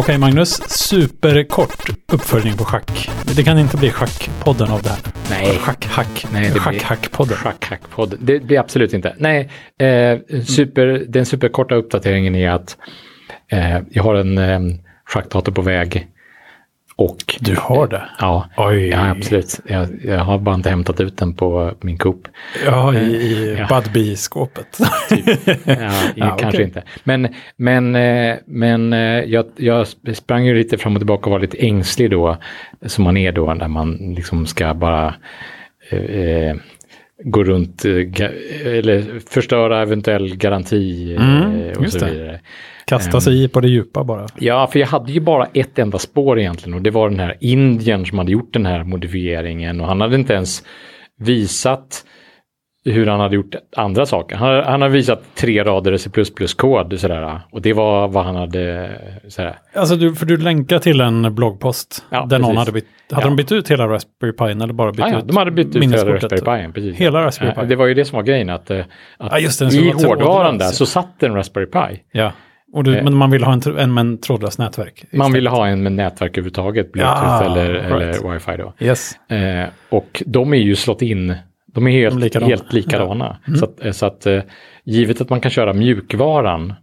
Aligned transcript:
Okej 0.00 0.18
Magnus, 0.18 0.62
superkort 0.68 1.90
uppföljning 2.12 2.56
på 2.56 2.64
schack. 2.64 3.10
Det 3.36 3.44
kan 3.44 3.58
inte 3.58 3.76
bli 3.76 3.90
schackpodden 3.90 4.70
av 4.70 4.82
det 4.82 4.88
här. 4.88 4.98
Nej. 5.30 5.58
Schackhack. 5.58 6.26
Nej, 6.32 6.50
det 6.54 6.60
Schackhackpodden. 6.60 7.36
Schackhackpodd. 7.36 8.14
Det 8.20 8.40
blir 8.40 8.60
absolut 8.60 8.92
inte. 8.92 9.14
Nej, 9.18 9.50
eh, 9.78 10.18
super, 10.46 11.04
den 11.08 11.26
superkorta 11.26 11.74
uppdateringen 11.74 12.34
är 12.34 12.50
att 12.50 12.76
eh, 13.52 13.78
jag 13.90 14.02
har 14.02 14.14
en 14.14 14.38
eh, 14.38 14.60
schackdator 15.04 15.52
på 15.52 15.62
väg. 15.62 16.08
Och 17.00 17.36
Du 17.40 17.56
har 17.58 17.86
det? 17.86 18.02
Ja, 18.18 18.48
ja 18.56 19.10
absolut. 19.10 19.60
Jag, 19.66 19.88
jag 20.04 20.18
har 20.18 20.38
bara 20.38 20.54
inte 20.54 20.70
hämtat 20.70 21.00
ut 21.00 21.16
den 21.16 21.34
på 21.34 21.72
min 21.80 21.98
Coop. 21.98 22.28
Ja, 22.66 22.94
i, 22.94 22.98
i 23.16 23.56
Ja. 23.58 23.66
Budbee-skåpet. 23.66 24.78
Ja, 25.64 25.90
Ja, 26.14 26.30
kanske 26.30 26.46
okej. 26.48 26.62
inte. 26.62 26.82
Men, 27.04 27.28
men, 27.56 27.96
eh, 27.96 28.36
men 28.46 28.92
eh, 28.92 28.98
jag, 29.24 29.44
jag 29.56 29.86
sprang 30.14 30.44
ju 30.46 30.54
lite 30.54 30.78
fram 30.78 30.94
och 30.96 31.00
tillbaka 31.00 31.24
och 31.26 31.30
var 31.32 31.40
lite 31.40 31.66
ängslig 31.66 32.10
då, 32.10 32.36
som 32.86 33.04
man 33.04 33.16
är 33.16 33.32
då, 33.32 33.54
när 33.54 33.68
man 33.68 34.14
liksom 34.16 34.46
ska 34.46 34.74
bara 34.74 35.14
eh, 35.90 35.98
eh, 35.98 36.56
gå 37.24 37.44
runt, 37.44 37.84
eh, 37.84 38.24
eller 38.78 39.20
förstöra 39.30 39.82
eventuell 39.82 40.36
garanti 40.36 41.14
eh, 41.14 41.22
Mm, 41.44 41.70
och 41.78 41.92
så 41.92 41.98
det. 41.98 42.40
Kasta 42.98 43.20
sig 43.20 43.44
i 43.44 43.48
på 43.48 43.60
det 43.60 43.68
djupa 43.68 44.04
bara. 44.04 44.26
Ja, 44.38 44.66
för 44.72 44.78
jag 44.78 44.86
hade 44.86 45.12
ju 45.12 45.20
bara 45.20 45.46
ett 45.54 45.78
enda 45.78 45.98
spår 45.98 46.38
egentligen 46.40 46.74
och 46.74 46.82
det 46.82 46.90
var 46.90 47.08
den 47.10 47.20
här 47.20 47.36
Indien 47.40 48.06
som 48.06 48.18
hade 48.18 48.32
gjort 48.32 48.52
den 48.52 48.66
här 48.66 48.84
modifieringen 48.84 49.80
och 49.80 49.86
han 49.86 50.00
hade 50.00 50.14
inte 50.16 50.32
ens 50.34 50.62
visat 51.18 52.04
hur 52.84 53.06
han 53.06 53.20
hade 53.20 53.34
gjort 53.36 53.54
andra 53.76 54.06
saker. 54.06 54.36
Han, 54.36 54.64
han 54.64 54.82
har 54.82 54.88
visat 54.88 55.22
tre 55.34 55.64
rader 55.64 55.96
C++-kod 55.96 57.00
sådär 57.00 57.40
och 57.50 57.62
det 57.62 57.72
var 57.72 58.08
vad 58.08 58.24
han 58.24 58.36
hade 58.36 58.90
sådär. 59.28 59.58
Alltså, 59.74 59.96
du, 59.96 60.14
för 60.14 60.26
du 60.26 60.36
länkar 60.36 60.78
till 60.78 61.00
en 61.00 61.34
bloggpost 61.34 62.04
Ja, 62.10 62.26
där 62.26 62.38
någon 62.38 62.48
precis. 62.50 62.58
hade 62.58 62.72
bytt. 62.72 62.86
Hade 63.10 63.22
Ja. 63.22 63.28
de 63.28 63.36
bytt 63.36 63.52
ut 63.52 63.70
hela 63.70 63.88
Raspberry 63.88 64.32
Pi 64.32 64.44
eller 64.44 64.72
bara 64.72 64.92
bytt 64.92 65.00
Ah, 65.04 65.08
ja, 65.08 65.18
ut 65.18 65.28
de 65.28 65.36
hade 65.36 65.50
bytt 65.50 65.76
ut 65.76 65.82
hela? 65.84 66.14
Raspberry 66.14 66.40
Pi. 66.66 66.72
Precis. 66.72 66.96
Hela 66.96 67.24
Raspberry 67.24 67.52
Ja, 67.56 67.62
Pi? 67.62 67.68
Det 67.68 67.76
var 67.76 67.86
ju 67.86 67.94
det 67.94 68.04
som 68.04 68.16
var 68.16 68.22
grejen 68.22 68.50
att, 68.50 68.70
eh, 68.70 68.78
att 69.18 69.32
Ja, 69.32 69.38
just 69.38 69.58
det, 69.58 69.74
i 69.74 69.92
vara 69.92 70.08
hårdvaran 70.08 70.58
där 70.58 70.66
ja. 70.66 70.70
så 70.72 70.86
satt 70.86 71.22
en 71.22 71.34
Raspberry 71.34 71.66
Pi. 71.66 72.00
Ja, 72.12 72.32
och 72.72 72.84
du, 72.84 72.96
Eh. 72.96 73.04
men 73.04 73.16
man 73.16 73.30
vill 73.30 73.44
ha 73.44 73.52
en, 73.52 73.78
en 73.78 73.94
med 73.94 74.00
en 74.00 74.18
trådlös 74.18 74.58
nätverk. 74.58 75.04
Man 75.12 75.32
ville 75.32 75.50
ha 75.50 75.66
en 75.68 75.82
med 75.82 75.92
nätverk 75.92 76.30
överhuvudtaget, 76.30 76.92
Bluetooth 76.92 77.22
Ja, 77.24 77.44
eller, 77.44 77.72
right. 77.72 77.90
eller 78.22 78.32
wifi 78.34 78.56
då. 78.58 78.72
Yes. 78.80 79.30
Eh, 79.30 79.68
och 79.88 80.22
de 80.26 80.52
är 80.52 80.58
ju 80.58 80.76
slått 80.76 81.02
in, 81.02 81.34
de 81.66 81.86
är 81.86 81.90
helt, 81.90 82.14
De 82.14 82.20
likadana. 82.20 82.46
Mm. 82.46 82.58
helt 82.58 82.72
likadana. 82.72 83.38
Så 83.58 83.64
att, 83.64 83.84
eh, 83.84 83.92
så 83.92 84.06
att 84.06 84.26
eh, 84.26 84.40
givet 84.84 85.20
att 85.20 85.30
man 85.30 85.40
kan 85.40 85.50
köra 85.50 85.72
mjukvaran 85.72 86.74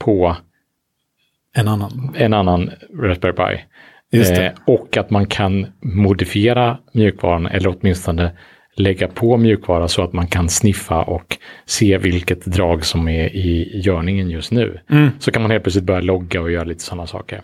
på 0.00 0.36
En 1.56 1.68
annan. 1.68 2.14
en 2.16 2.34
annan 2.34 2.70
Raspberry 3.02 3.32
Pi. 3.32 3.64
Eh, 4.18 4.52
och 4.66 4.96
att 4.96 5.10
man 5.10 5.26
kan 5.26 5.66
modifiera 5.82 6.78
mjukvaran 6.94 7.46
eller 7.46 7.76
åtminstone 7.80 8.32
lägga 8.80 9.08
på 9.08 9.36
mjukvara 9.36 9.88
så 9.88 10.02
att 10.02 10.12
man 10.12 10.26
kan 10.26 10.48
sniffa 10.48 11.02
och 11.02 11.36
se 11.66 11.98
vilket 11.98 12.44
drag 12.44 12.84
som 12.84 13.08
är 13.08 13.24
i 13.36 13.80
görningen 13.84 14.30
just 14.30 14.52
nu. 14.52 14.80
Mm. 14.90 15.10
Så 15.18 15.30
kan 15.30 15.42
man 15.42 15.50
helt 15.50 15.64
plötsligt 15.64 15.84
börja 15.84 16.00
logga 16.00 16.40
och 16.40 16.50
göra 16.50 16.64
lite 16.64 16.82
sådana 16.82 17.06
saker. 17.06 17.40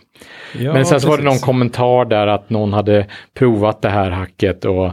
Ja, 0.59 0.73
Men 0.73 0.85
sen 0.85 1.01
så 1.01 1.07
var 1.09 1.17
det 1.17 1.23
någon 1.23 1.39
kommentar 1.39 2.05
där 2.05 2.27
att 2.27 2.49
någon 2.49 2.73
hade 2.73 3.05
provat 3.33 3.81
det 3.81 3.89
här 3.89 4.11
hacket 4.11 4.65
och, 4.65 4.85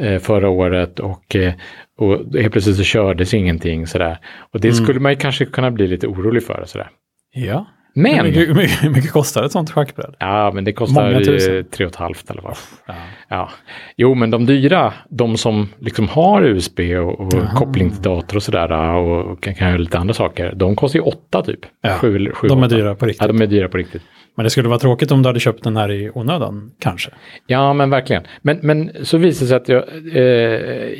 eh, 0.00 0.18
förra 0.18 0.48
året 0.48 1.00
och, 1.00 1.36
eh, 1.36 1.52
och 1.98 2.18
helt 2.40 2.52
plötsligt 2.52 2.76
så 2.76 2.82
kördes 2.84 3.34
ingenting 3.34 3.86
sådär. 3.86 4.18
Och 4.52 4.60
det 4.60 4.68
Mm. 4.68 4.84
skulle 4.84 5.00
man 5.00 5.12
ju 5.12 5.18
kanske 5.18 5.44
kunna 5.44 5.70
bli 5.70 5.86
lite 5.86 6.06
orolig 6.06 6.42
för. 6.42 6.62
Sådär. 6.66 6.88
Ja. 7.34 7.66
Men, 7.96 8.26
Hur 8.26 8.32
mycket, 8.34 8.56
mycket, 8.56 8.92
mycket 8.92 9.12
kostar 9.12 9.42
ett 9.44 9.52
sånt 9.52 9.70
schackbräde? 9.70 10.12
ja 10.18 10.50
men 10.54 10.64
det 10.64 10.72
kostar 10.72 11.02
Många 11.02 11.16
eh, 11.20 11.24
tusen. 11.24 11.64
tre 11.70 11.86
och 11.86 11.90
ett 11.92 11.96
halvt 11.96 12.30
eller 12.30 12.42
vad. 12.42 12.56
Ja. 12.86 12.94
Ja. 13.28 13.50
Jo, 13.96 14.14
men 14.14 14.30
de 14.30 14.46
dyra, 14.46 14.92
de 15.08 15.36
som 15.36 15.68
liksom 15.80 16.08
har 16.08 16.42
USB 16.42 16.80
och, 16.80 17.20
och 17.20 17.32
koppling 17.54 17.90
till 17.90 18.02
dator 18.02 18.36
och 18.36 18.42
sådär 18.42 18.72
och, 18.72 19.40
kan, 19.42 19.54
kan 19.54 19.68
göra 19.68 19.78
lite 19.78 19.98
andra 19.98 20.14
saker, 20.14 20.52
de 20.54 20.76
kostar 20.76 20.98
ju 20.98 21.02
åtta 21.04 21.42
typ. 21.42 21.60
Ja, 21.82 21.94
Sju, 21.94 22.30
sju, 22.34 22.48
de 22.48 22.62
är 22.62 22.66
åtta. 22.66 22.76
dyra 22.76 22.94
på 22.94 23.06
riktigt. 23.06 23.20
Ja, 23.22 23.26
de 23.26 23.42
är 23.42 23.46
dyra 23.46 23.68
på 23.68 23.76
riktigt. 23.76 24.02
Men 24.36 24.44
det 24.44 24.50
skulle 24.50 24.68
vara 24.68 24.78
tråkigt 24.78 25.10
om 25.10 25.22
du 25.22 25.28
hade 25.28 25.40
köpt 25.40 25.64
den 25.64 25.76
här 25.76 25.90
i 25.90 26.10
onödan, 26.14 26.70
kanske. 26.80 27.10
Ja, 27.46 27.72
men 27.72 27.90
verkligen. 27.90 28.22
Men, 28.42 28.58
men 28.62 28.90
så 29.02 29.18
visar 29.18 29.44
det 29.44 29.48
sig 29.48 29.56
att 29.56 29.68
jag 29.68 29.82
eh, 30.16 30.22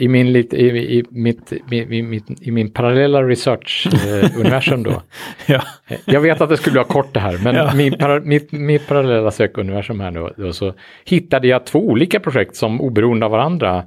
i, 0.02 0.08
min 0.08 0.32
lite, 0.32 0.56
i, 0.56 0.98
i, 0.98 1.04
mitt, 1.10 1.52
i, 1.70 1.76
i, 1.76 2.22
i 2.40 2.50
min 2.50 2.70
parallella 2.72 3.22
research-universum 3.22 4.82
då. 4.82 5.02
Ja. 5.46 5.62
Eh, 5.88 5.96
Jag 6.04 6.20
vet 6.20 6.40
att 6.40 6.48
det 6.48 6.56
skulle 6.56 6.76
vara 6.88 7.02
kort 7.02 7.14
det 7.14 7.20
här, 7.20 7.38
men 7.44 7.54
Ja. 7.54 7.70
min 7.74 7.92
para, 7.98 8.20
mitt, 8.20 8.52
mitt 8.52 8.88
parallella 8.88 9.30
sökuniversum 9.30 10.00
här 10.00 10.10
nu, 10.10 10.28
då, 10.36 10.52
så 10.52 10.74
hittade 11.04 11.48
jag 11.48 11.66
två 11.66 11.78
olika 11.78 12.20
projekt 12.20 12.56
som 12.56 12.80
oberoende 12.80 13.26
av 13.26 13.32
varandra, 13.32 13.84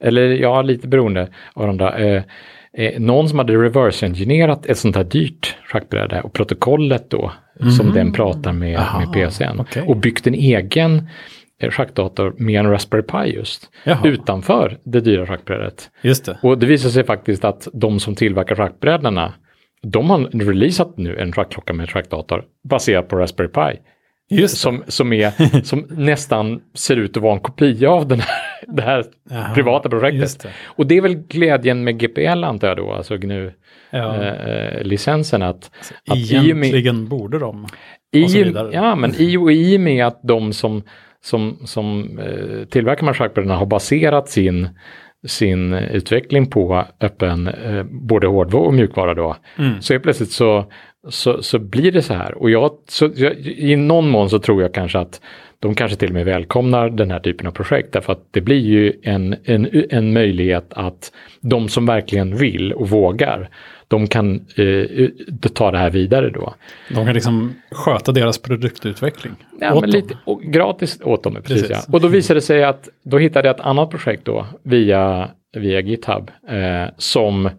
eller 0.00 0.22
ja, 0.22 0.62
lite 0.62 0.88
beroende 0.88 1.22
av 1.54 1.62
varandra, 1.62 1.98
eh, 1.98 2.22
eh, 2.78 3.00
någon 3.00 3.28
som 3.28 3.38
hade 3.38 3.52
reverse-engineerat 3.52 4.66
ett 4.66 4.78
sånt 4.78 4.96
här 4.96 5.04
dyrt 5.04 5.56
schackbräde 5.66 6.20
och 6.20 6.32
protokollet 6.32 7.10
då, 7.10 7.32
som 7.78 7.92
den 7.92 8.12
pratar 8.12 8.52
med, 8.52 8.78
Aha, 8.78 8.98
med 9.00 9.12
PCn, 9.12 9.60
okej. 9.60 9.82
och 9.86 9.96
byggt 9.96 10.26
en 10.26 10.34
egen 10.34 11.08
eh, 11.62 11.70
schackdator 11.70 12.34
med 12.38 12.60
en 12.60 12.70
Raspberry 12.70 13.02
Pi 13.02 13.34
just, 13.36 13.70
Jaha. 13.84 13.98
utanför 14.08 14.78
det 14.84 15.00
dyra 15.00 15.26
schackbrädet. 15.26 15.90
Just 16.02 16.24
det. 16.24 16.38
Och 16.42 16.58
det 16.58 16.66
visar 16.66 16.88
sig 16.90 17.04
faktiskt 17.04 17.44
att 17.44 17.68
de 17.72 18.00
som 18.00 18.14
tillverkar 18.14 18.54
schackbrädorna, 18.54 19.32
de 19.82 20.10
har 20.10 20.18
releasat 20.18 20.98
nu 20.98 21.16
en 21.18 21.32
schackklocka 21.32 21.72
med 21.72 21.90
schackdator 21.90 22.44
baserad 22.68 23.08
på 23.08 23.16
Raspberry 23.16 23.48
Pi. 23.48 23.80
Just. 24.30 24.58
Som, 24.58 24.84
som, 24.86 25.12
är, 25.12 25.60
som 25.64 25.86
nästan 25.90 26.60
ser 26.74 26.96
ut 26.96 27.16
att 27.16 27.22
vara 27.22 27.34
en 27.34 27.40
kopia 27.40 27.90
av 27.90 28.08
den 28.08 28.20
här, 28.20 28.36
det 28.76 28.82
här 28.82 29.04
Jaha, 29.30 29.54
privata 29.54 29.88
projektet. 29.88 30.42
det. 30.42 30.48
Och 30.64 30.86
det 30.86 30.96
är 30.96 31.00
väl 31.00 31.14
glädjen 31.14 31.84
med 31.84 31.98
GPL 31.98 32.44
antar 32.44 32.68
jag 32.68 32.76
då, 32.76 32.92
alltså 32.92 33.14
Ja. 33.14 33.18
GNU-licensen 34.16 35.42
att, 35.42 35.70
att 36.08 36.18
i 36.18 36.52
och 36.52 36.56
med, 36.56 36.68
Egentligen 36.68 37.08
borde 37.08 37.38
de. 37.38 37.66
i, 38.12 38.54
ja, 38.72 38.94
men 38.94 39.14
i 39.18 39.36
och 39.36 39.52
i 39.52 39.78
med 39.78 40.06
att 40.06 40.20
de 40.22 40.52
som, 40.52 40.82
som, 41.24 41.58
som 41.64 42.18
eh, 42.18 42.64
tillverkar 42.64 43.14
schackbrädorna 43.14 43.56
har 43.56 43.66
baserat 43.66 44.28
sin, 44.28 44.68
sin 45.26 45.72
utveckling 45.72 46.46
på 46.46 46.84
öppen, 47.00 47.48
eh, 47.48 47.82
både 47.82 48.26
hårdvara 48.26 48.62
och 48.66 48.74
mjukvara 48.74 49.14
då, 49.14 49.36
Mm. 49.58 49.82
så 49.82 49.94
är 49.94 49.98
plötsligt 49.98 50.30
så, 50.30 50.64
så, 51.08 51.42
så 51.42 51.58
blir 51.58 51.92
det 51.92 52.02
så 52.02 52.14
här. 52.14 52.34
Och 52.38 52.50
jag, 52.50 52.70
så, 52.88 53.10
jag, 53.16 53.36
i 53.38 53.76
någon 53.76 54.08
mån 54.08 54.30
så 54.30 54.38
tror 54.38 54.62
jag 54.62 54.74
kanske 54.74 54.98
att 54.98 55.20
de 55.58 55.74
kanske 55.74 55.96
till 55.96 56.08
och 56.08 56.14
med 56.14 56.24
välkomnar 56.24 56.90
den 56.90 57.10
här 57.10 57.20
typen 57.20 57.46
av 57.46 57.50
projekt, 57.52 57.92
därför 57.92 58.12
att 58.12 58.26
det 58.30 58.40
blir 58.40 58.60
ju 58.60 58.92
en, 59.02 59.36
en, 59.44 59.84
en 59.90 60.12
möjlighet 60.12 60.66
att 60.70 61.12
de 61.40 61.68
som 61.68 61.86
verkligen 61.86 62.36
vill 62.36 62.72
och 62.72 62.88
vågar, 62.90 63.50
de 63.92 64.06
kan 64.06 64.34
eh, 64.56 65.08
ta 65.52 65.70
det 65.70 65.78
här 65.78 65.90
vidare 65.90 66.30
då. 66.30 66.54
De 66.88 67.04
kan 67.06 67.14
liksom 67.14 67.54
sköta 67.70 68.12
deras 68.12 68.38
produktutveckling. 68.38 69.32
Ja, 69.60 69.74
åt 69.74 69.88
lite 69.88 70.18
och, 70.24 70.42
gratis 70.42 71.00
åt 71.04 71.22
dem. 71.22 71.34
Precis, 71.34 71.48
Precis. 71.48 71.84
Ja. 71.88 71.94
Och 71.94 72.00
då 72.00 72.08
visade 72.08 72.36
det 72.36 72.42
sig 72.42 72.64
att 72.64 72.88
då 73.04 73.18
hittade 73.18 73.48
jag 73.48 73.54
ett 73.56 73.66
annat 73.66 73.90
projekt 73.90 74.24
då 74.24 74.46
via, 74.62 75.28
via 75.56 75.80
GitHub 75.80 76.30
eh, 76.48 76.90
som, 76.96 77.50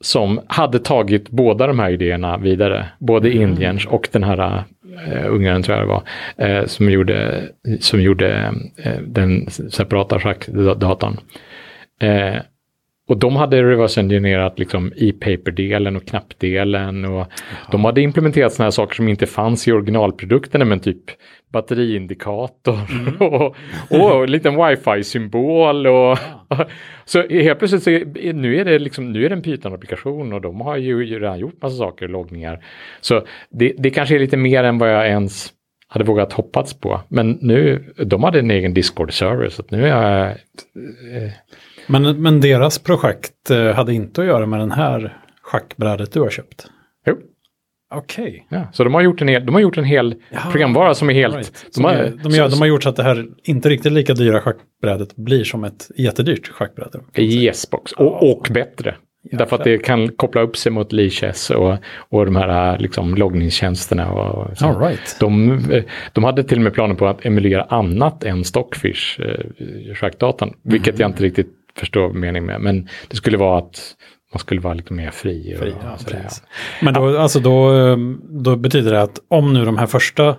som 0.00 0.40
hade 0.46 0.78
tagit 0.78 1.30
båda 1.30 1.66
de 1.66 1.78
här 1.78 1.90
idéerna 1.90 2.38
vidare. 2.38 2.86
Både 2.98 3.28
Mm. 3.28 3.42
Indiens 3.42 3.86
och 3.86 4.08
den 4.12 4.24
här 4.24 4.64
eh, 5.06 5.26
ungaren 5.34 5.62
tror 5.62 5.78
jag 5.78 5.86
det 5.86 5.92
var, 5.92 6.02
eh, 6.36 6.66
som 6.66 6.90
gjorde, 6.90 7.42
som 7.80 8.00
gjorde 8.00 8.54
eh, 8.76 9.00
den 9.06 9.50
separata 9.50 10.20
schackdatorn. 10.20 11.16
Och 13.06 13.18
de 13.18 13.36
hade 13.36 13.62
reverse-engineerat 13.62 14.58
liksom 14.58 14.92
e-paper-delen 14.96 15.96
och 15.96 16.06
knappdelen 16.06 17.04
och 17.04 17.26
de 17.70 17.84
hade 17.84 18.00
implementerat 18.00 18.52
sådana 18.52 18.66
här 18.66 18.70
saker 18.70 18.94
som 18.94 19.08
inte 19.08 19.26
fanns 19.26 19.68
i 19.68 19.72
originalprodukterna 19.72 20.64
men 20.64 20.80
typ 20.80 21.10
batteriindikator 21.52 22.78
Mm. 22.90 23.16
och, 23.20 23.56
och 23.90 24.24
en 24.24 24.30
liten 24.30 24.66
wifi-symbol 24.66 25.86
och 25.86 26.18
så 27.04 27.28
helt 27.28 27.58
plötsligt 27.58 27.82
så 27.82 27.90
är, 27.90 28.32
nu 28.32 28.60
är 28.60 28.64
det 28.64 28.78
liksom 28.78 29.12
nu 29.12 29.24
är 29.24 29.28
det 29.28 29.34
en 29.34 29.42
Python-applikation 29.42 30.32
och 30.32 30.40
de 30.40 30.60
har 30.60 30.76
ju 30.76 31.04
redan 31.04 31.38
gjort 31.38 31.62
massa 31.62 31.76
saker, 31.76 32.08
loggningar. 32.08 32.64
Så 33.00 33.26
det, 33.50 33.72
det 33.78 33.90
kanske 33.90 34.14
är 34.14 34.18
lite 34.18 34.36
mer 34.36 34.64
än 34.64 34.78
vad 34.78 34.92
jag 34.92 35.08
ens 35.08 35.53
hade 35.94 36.04
vågat 36.04 36.32
hoppats 36.32 36.74
på. 36.74 37.00
Men 37.08 37.38
nu, 37.40 37.84
de 37.96 38.22
hade 38.22 38.38
en 38.38 38.50
egen 38.50 38.74
Discord-server 38.74 39.48
så 39.48 39.62
nu 39.68 39.86
är 39.86 39.88
jag 39.88 40.36
Men, 41.86 42.22
men 42.22 42.40
deras 42.40 42.78
projekt 42.78 43.50
eh, 43.50 43.72
hade 43.72 43.94
inte 43.94 44.20
att 44.20 44.26
göra 44.26 44.46
med 44.46 44.60
den 44.60 44.72
här 44.72 45.16
schackbrädet 45.42 46.12
du 46.12 46.20
har 46.20 46.30
köpt? 46.30 46.66
Jo. 47.06 47.16
Okej. 47.94 48.46
Ja, 48.48 48.66
så 48.72 48.84
de 48.84 48.94
har 48.94 49.00
gjort 49.00 49.22
en 49.22 49.28
hel, 49.28 49.46
de 49.46 49.54
har 49.54 49.62
gjort 49.62 49.76
en 49.76 49.84
hel 49.84 50.14
Jaha, 50.30 50.50
programvara 50.50 50.94
som 50.94 51.10
är 51.10 51.14
helt... 51.14 51.36
Right. 51.36 51.66
De 51.74 51.84
har, 51.84 52.12
de, 52.22 52.32
gör, 52.32 52.48
de 52.48 52.60
har 52.60 52.66
gjort 52.66 52.82
så 52.82 52.88
att 52.88 52.96
det 52.96 53.02
här 53.02 53.26
inte 53.44 53.68
riktigt 53.68 53.92
lika 53.92 54.14
dyra 54.14 54.40
schackbrädet 54.40 55.16
blir 55.16 55.44
som 55.44 55.64
ett 55.64 55.90
jättedyrt 55.96 56.48
schackbräde. 56.48 57.00
Yesbox 57.16 57.92
och, 57.92 58.30
och 58.30 58.48
bättre. 58.50 58.94
Därför 59.32 59.56
att 59.56 59.64
det 59.64 59.78
kan 59.78 60.08
koppla 60.08 60.40
upp 60.40 60.56
sig 60.56 60.72
mot 60.72 60.92
Leashes 60.92 61.50
och, 61.50 61.76
och 62.08 62.24
de 62.24 62.36
här 62.36 62.78
liksom, 62.78 63.14
loggningstjänsterna. 63.14 64.12
Och, 64.12 64.58
så. 64.58 64.66
All 64.66 64.78
right. 64.80 65.16
de, 65.20 65.60
de 66.12 66.24
hade 66.24 66.44
till 66.44 66.58
och 66.58 66.64
med 66.64 66.74
planer 66.74 66.94
på 66.94 67.06
att 67.06 67.26
emulera 67.26 67.62
annat 67.62 68.24
än 68.24 68.44
Stockfish, 68.44 69.20
eh, 69.20 69.94
schackdatan, 69.94 70.54
vilket 70.62 70.98
jag 70.98 71.10
inte 71.10 71.22
riktigt 71.22 71.48
förstår 71.76 72.12
mening 72.12 72.46
med. 72.46 72.60
Men 72.60 72.88
det 73.08 73.16
skulle 73.16 73.38
vara 73.38 73.58
att 73.58 73.94
man 74.32 74.38
skulle 74.38 74.60
vara 74.60 74.74
lite 74.74 74.92
mer 74.92 75.10
fri. 75.10 75.56
Fri, 75.60 75.74
ja, 75.82 75.96
sådär. 75.98 76.26
Men 76.82 76.94
då, 76.94 77.18
alltså 77.18 77.40
då, 77.40 77.76
eh, 77.76 77.96
då 78.22 78.56
betyder 78.56 78.92
det 78.92 79.02
att 79.02 79.18
om 79.28 79.54
nu 79.54 79.64
de 79.64 79.78
här 79.78 79.86
första 79.86 80.36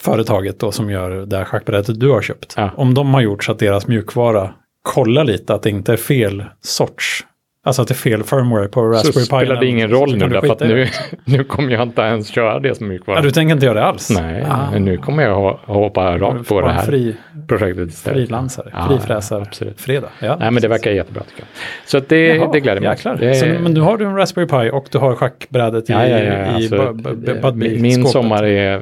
företaget 0.00 0.60
då 0.60 0.72
som 0.72 0.90
gör 0.90 1.10
det 1.26 1.36
här 1.36 1.44
schackbrädet 1.44 2.00
du 2.00 2.10
har 2.10 2.22
köpt, 2.22 2.54
Ja. 2.56 2.70
om 2.76 2.94
de 2.94 3.14
har 3.14 3.20
gjort 3.20 3.44
så 3.44 3.52
att 3.52 3.58
deras 3.58 3.86
mjukvara 3.86 4.54
kollar 4.82 5.24
lite 5.24 5.54
att 5.54 5.62
det 5.62 5.70
inte 5.70 5.92
är 5.92 5.96
fel 5.96 6.44
sorts, 6.60 7.24
alltså 7.66 7.82
att 7.82 7.88
det 7.88 7.92
är 7.94 7.96
fel 7.96 8.22
firmware 8.22 8.68
på 8.68 8.80
så 8.80 8.86
Raspberry 8.88 9.12
Pi. 9.12 9.26
spelar 9.26 9.60
det 9.60 9.66
ingen 9.66 9.90
så 9.90 9.94
roll 9.96 10.16
nu, 10.16 10.28
därför 10.28 10.52
att 10.52 10.62
i 10.62 10.68
nu, 10.68 10.86
nu 11.24 11.44
kommer 11.44 11.72
jag 11.72 11.82
inte 11.82 12.02
ens 12.02 12.28
köra 12.28 12.58
det 12.60 12.74
som 12.74 12.88
mjukvara. 12.88 13.18
Ja, 13.18 13.22
du 13.22 13.30
tänker 13.30 13.54
inte 13.54 13.66
göra 13.66 13.74
det 13.80 13.84
alls? 13.86 14.10
Nej, 14.10 14.44
Ah. 14.50 14.78
nu 14.78 14.96
kommer 14.96 15.22
jag 15.22 15.58
hoppa 15.66 16.18
rakt 16.18 16.48
på 16.48 16.60
det 16.60 16.70
här 16.72 16.82
Fri, 16.82 17.16
projektet 17.48 17.88
istället. 17.88 18.16
frilansare, 18.18 18.72
frifräsare, 18.88 19.42
absolut. 19.42 19.80
fredag. 19.80 20.08
Ja, 20.20 20.36
Nej, 20.40 20.50
men 20.50 20.62
det 20.62 20.68
verkar 20.68 20.90
jättebra 20.90 21.22
tycker 21.22 21.40
jag. 21.40 21.48
Så 21.86 21.98
att 21.98 22.08
det, 22.08 22.26
Jaha, 22.26 22.50
det 22.52 22.60
gläder 22.60 22.80
mig. 22.80 22.96
Det, 23.18 23.34
Så, 23.34 23.46
men 23.46 23.74
du 23.74 23.80
har 23.80 23.96
du 23.96 24.04
en 24.04 24.16
Raspberry 24.16 24.46
Pi 24.46 24.70
och 24.72 24.86
du 24.90 24.98
har 24.98 25.14
schackbrädet 25.14 25.90
i, 25.90 25.92
ja, 25.92 26.06
ja, 26.08 26.18
ja, 26.18 26.32
i 26.34 26.54
alltså, 26.54 26.76
bu- 26.76 27.14
det- 27.14 27.34
Budbee 27.42 27.78
min 27.80 27.92
skåpet. 27.92 28.10
sommar 28.10 28.44
är, 28.44 28.80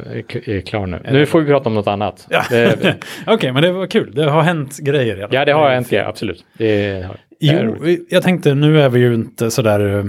är 0.50 0.60
klar 0.60 0.86
nu. 0.86 1.00
Nu 1.10 1.26
får 1.26 1.40
vi 1.40 1.46
prata 1.46 1.68
om 1.68 1.74
något 1.74 1.86
annat. 1.86 2.28
Okej, 3.26 3.52
men 3.52 3.62
det 3.62 3.72
var 3.72 3.86
kul. 3.86 4.10
Det 4.14 4.30
har 4.30 4.42
hänt 4.42 4.78
grejer. 4.78 5.16
i 5.18 5.22
alla 5.22 5.28
ja, 5.34 5.44
det 5.44 5.52
har 5.52 5.68
jag 5.70 5.78
inte, 5.78 6.06
absolut. 6.06 6.44
Det 6.58 7.02
har, 7.06 7.14
är 7.14 7.16
Jo, 7.44 7.76
jag 8.10 8.22
tänkte, 8.22 8.54
nu 8.54 8.80
är 8.82 8.88
vi 8.88 9.00
ju 9.00 9.14
inte 9.14 9.50
sådär... 9.50 9.98
eh, 9.98 10.04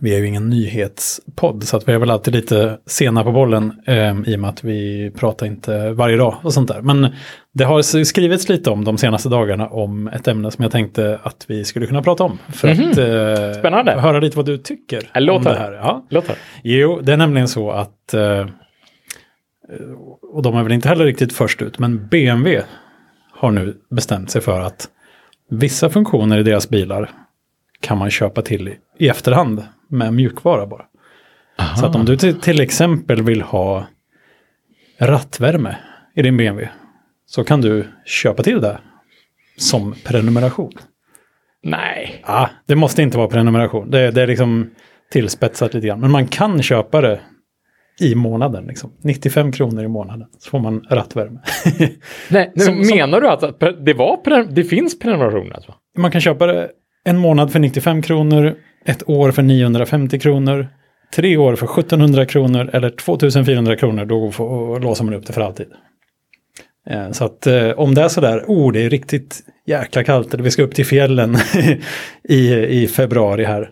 Vi 0.00 0.14
är 0.14 0.18
ju 0.18 0.26
ingen 0.26 0.48
nyhetspodd, 0.50 1.64
så 1.64 1.76
att 1.76 1.88
vi 1.88 1.92
är 1.92 1.98
väl 1.98 2.10
alltid 2.10 2.34
lite 2.34 2.78
sena 2.86 3.24
på 3.24 3.32
bollen 3.32 3.72
eh, 3.86 4.16
i 4.26 4.36
och 4.36 4.40
med 4.40 4.50
att 4.50 4.64
vi 4.64 5.10
pratar 5.16 5.46
inte 5.46 5.90
varje 5.92 6.16
dag 6.16 6.36
och 6.42 6.54
sånt 6.54 6.68
där. 6.68 6.80
Men 6.82 7.08
det 7.54 7.64
har 7.64 8.04
skrivits 8.04 8.48
lite 8.48 8.70
om 8.70 8.84
de 8.84 8.98
senaste 8.98 9.28
dagarna 9.28 9.68
om 9.68 10.08
ett 10.08 10.28
ämne 10.28 10.50
som 10.50 10.62
jag 10.62 10.72
tänkte 10.72 11.18
att 11.22 11.44
vi 11.48 11.64
skulle 11.64 11.86
kunna 11.86 12.02
prata 12.02 12.24
om. 12.24 12.38
För 12.52 12.68
att 12.68 12.78
eh, 12.78 13.58
Spännande. 13.58 13.92
höra 14.00 14.20
lite 14.20 14.36
vad 14.36 14.46
du 14.46 14.58
tycker 14.58 15.10
Ja, 15.14 15.20
låt 15.20 15.36
om 15.36 15.44
det 15.44 15.54
här. 15.58 15.72
Ja. 15.72 16.06
Låt 16.10 16.28
höra. 16.28 16.38
Jo, 16.62 17.00
det 17.02 17.12
är 17.12 17.16
nämligen 17.16 17.48
så 17.48 17.70
att, 17.70 18.14
eh, 18.14 18.46
och 20.32 20.42
de 20.42 20.56
är 20.56 20.62
väl 20.62 20.72
inte 20.72 20.88
heller 20.88 21.04
riktigt 21.04 21.32
först 21.32 21.62
ut, 21.62 21.78
men 21.78 22.06
BMW 22.08 22.62
har 23.32 23.50
nu 23.50 23.76
bestämt 23.90 24.30
sig 24.30 24.40
för 24.42 24.60
att 24.60 24.88
vissa 25.52 25.90
funktioner 25.90 26.38
i 26.38 26.42
deras 26.42 26.68
bilar 26.68 27.10
kan 27.80 27.98
man 27.98 28.10
köpa 28.10 28.42
till 28.42 28.74
i, 28.98 29.08
efterhand 29.08 29.64
med 29.88 30.14
mjukvara 30.14 30.66
bara. 30.66 30.84
Så 31.80 31.86
att 31.86 31.94
om 31.94 32.04
du 32.04 32.16
till, 32.16 32.40
till 32.40 32.60
exempel 32.60 33.22
vill 33.22 33.42
ha 33.42 33.86
rattvärme 34.98 35.76
i 36.14 36.22
din 36.22 36.36
BMW 36.36 36.68
så 37.26 37.44
kan 37.44 37.60
du 37.60 37.88
köpa 38.04 38.42
till 38.42 38.60
det 38.60 38.78
som 39.56 39.94
prenumeration. 40.04 40.72
Nej. 41.62 42.22
Ja, 42.26 42.50
det 42.66 42.76
måste 42.76 43.02
inte 43.02 43.18
vara 43.18 43.28
prenumeration. 43.28 43.90
Det, 43.90 44.10
det 44.10 44.22
är 44.22 44.26
liksom 44.26 44.70
tillspetsat 45.10 45.74
lite 45.74 45.86
grann. 45.86 46.00
Men 46.00 46.10
man 46.10 46.26
kan 46.26 46.62
köpa 46.62 47.00
det 47.00 47.20
i 48.02 48.14
månaden. 48.14 48.64
Liksom. 48.66 48.90
95 49.02 49.52
kronor 49.52 49.84
i 49.84 49.88
månaden. 49.88 50.28
Så 50.38 50.50
får 50.50 50.58
man 50.58 50.86
rattvärme. 50.90 51.40
Nej, 52.30 52.52
Som- 52.56 52.74
men 52.78 52.86
menar 52.96 53.20
du 53.20 53.28
att 53.28 53.42
att 53.42 53.60
det, 53.84 53.94
var, 53.94 54.52
det 54.54 54.64
finns 54.64 54.98
prenumeration 54.98 55.52
alltså? 55.52 55.74
man 55.98 56.10
kan 56.10 56.20
köpa 56.20 56.46
det 56.46 56.70
en 57.04 57.18
månad 57.18 57.52
för 57.52 57.58
95 57.58 58.02
kronor, 58.02 58.54
ett 58.84 59.08
år 59.08 59.30
för 59.30 59.42
950 59.42 60.18
kronor, 60.18 60.68
tre 61.14 61.36
år 61.36 61.56
för 61.56 61.66
1700 61.80 62.26
kronor 62.26 62.70
eller 62.72 62.90
2400 62.90 63.76
kronor. 63.76 64.04
Då 64.04 64.30
får, 64.30 64.80
låser 64.80 65.04
man 65.04 65.14
upp 65.14 65.26
det 65.26 65.32
för 65.32 65.40
alltid. 65.40 65.66
Eh, 66.90 67.10
Så 67.10 67.24
att 67.24 67.46
eh, 67.46 67.70
om 67.70 67.94
det 67.94 68.02
är 68.02 68.08
sådär, 68.08 68.44
oh 68.46 68.72
det 68.72 68.80
är 68.84 68.90
riktigt 68.90 69.40
jäkla 69.66 70.04
kallt, 70.04 70.34
eller 70.34 70.44
vi 70.44 70.50
ska 70.50 70.62
upp 70.62 70.74
till 70.74 70.86
fjällen 70.86 71.36
i, 72.28 72.54
i 72.82 72.86
februari 72.86 73.44
här. 73.44 73.70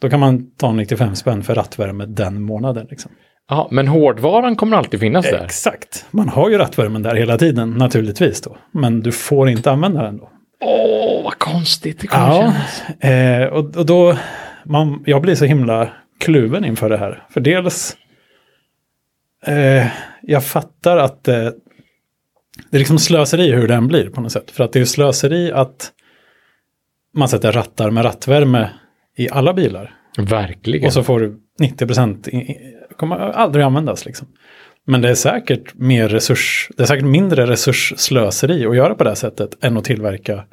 Då 0.00 0.10
kan 0.10 0.20
man 0.20 0.50
ta 0.56 0.72
95 0.72 1.14
spänn 1.16 1.42
för 1.42 1.54
rattvärme 1.54 2.06
den 2.06 2.42
månaden. 2.42 2.86
Liksom. 2.90 3.10
Jaha, 3.48 3.68
men 3.70 3.88
hårdvaran 3.88 4.56
kommer 4.56 4.76
alltid 4.76 5.00
finnas 5.00 5.24
där? 5.30 5.44
Exakt. 5.44 6.06
Man 6.10 6.28
har 6.28 6.50
ju 6.50 6.58
rattvärmen 6.58 7.02
där 7.02 7.14
hela 7.14 7.38
tiden 7.38 7.70
naturligtvis 7.70 8.40
då. 8.40 8.56
Men 8.72 9.00
du 9.00 9.12
får 9.12 9.48
inte 9.48 9.70
använda 9.70 10.02
den 10.02 10.16
då. 10.18 10.30
Åh, 10.60 11.24
vad 11.24 11.38
konstigt 11.38 12.00
det 12.00 12.06
kommer 12.06 12.26
Ja, 12.26 12.54
kännas. 12.98 13.04
eh, 13.04 13.46
och, 13.48 13.76
och 13.76 13.86
då, 13.86 14.16
man, 14.64 15.02
jag 15.06 15.22
blir 15.22 15.34
så 15.34 15.44
himla 15.44 15.88
kluven 16.18 16.64
inför 16.64 16.88
det 16.88 16.96
här. 16.96 17.22
För 17.30 17.40
dels, 17.40 17.96
eh, 19.46 19.86
jag 20.22 20.44
fattar 20.44 20.96
att 20.96 21.28
eh, 21.28 21.34
det 22.70 22.76
är 22.76 22.78
liksom 22.78 22.98
slöseri 22.98 23.52
hur 23.52 23.68
den 23.68 23.88
blir 23.88 24.08
på 24.10 24.20
något 24.20 24.32
sätt. 24.32 24.50
För 24.50 24.64
att 24.64 24.72
det 24.72 24.80
är 24.80 24.84
slöseri 24.84 25.52
att 25.52 25.92
man 27.16 27.28
sätter 27.28 27.52
rattar 27.52 27.90
med 27.90 28.04
rattvärme 28.04 28.70
i 29.16 29.30
alla 29.30 29.52
bilar. 29.54 29.94
Verkligen. 30.18 30.86
Och 30.86 30.92
så 30.92 31.02
får 31.02 31.20
du 31.20 31.36
90 31.60 31.86
procent, 31.86 32.28
kommer 32.96 33.16
aldrig 33.16 33.64
användas 33.64 34.04
liksom. 34.06 34.28
Men 34.86 35.00
det 35.00 35.10
är 35.10 35.14
säkert 35.14 35.74
mer 35.74 36.08
resurs, 36.08 36.70
det 36.76 36.82
är 36.82 36.86
säkert 36.86 37.04
mindre 37.04 37.46
resursslöseri 37.46 38.66
att 38.66 38.76
göra 38.76 38.94
på 38.94 39.04
det 39.04 39.10
här 39.10 39.14
sättet 39.14 39.64
än 39.64 39.76
att 39.76 39.84
tillverka 39.84 40.44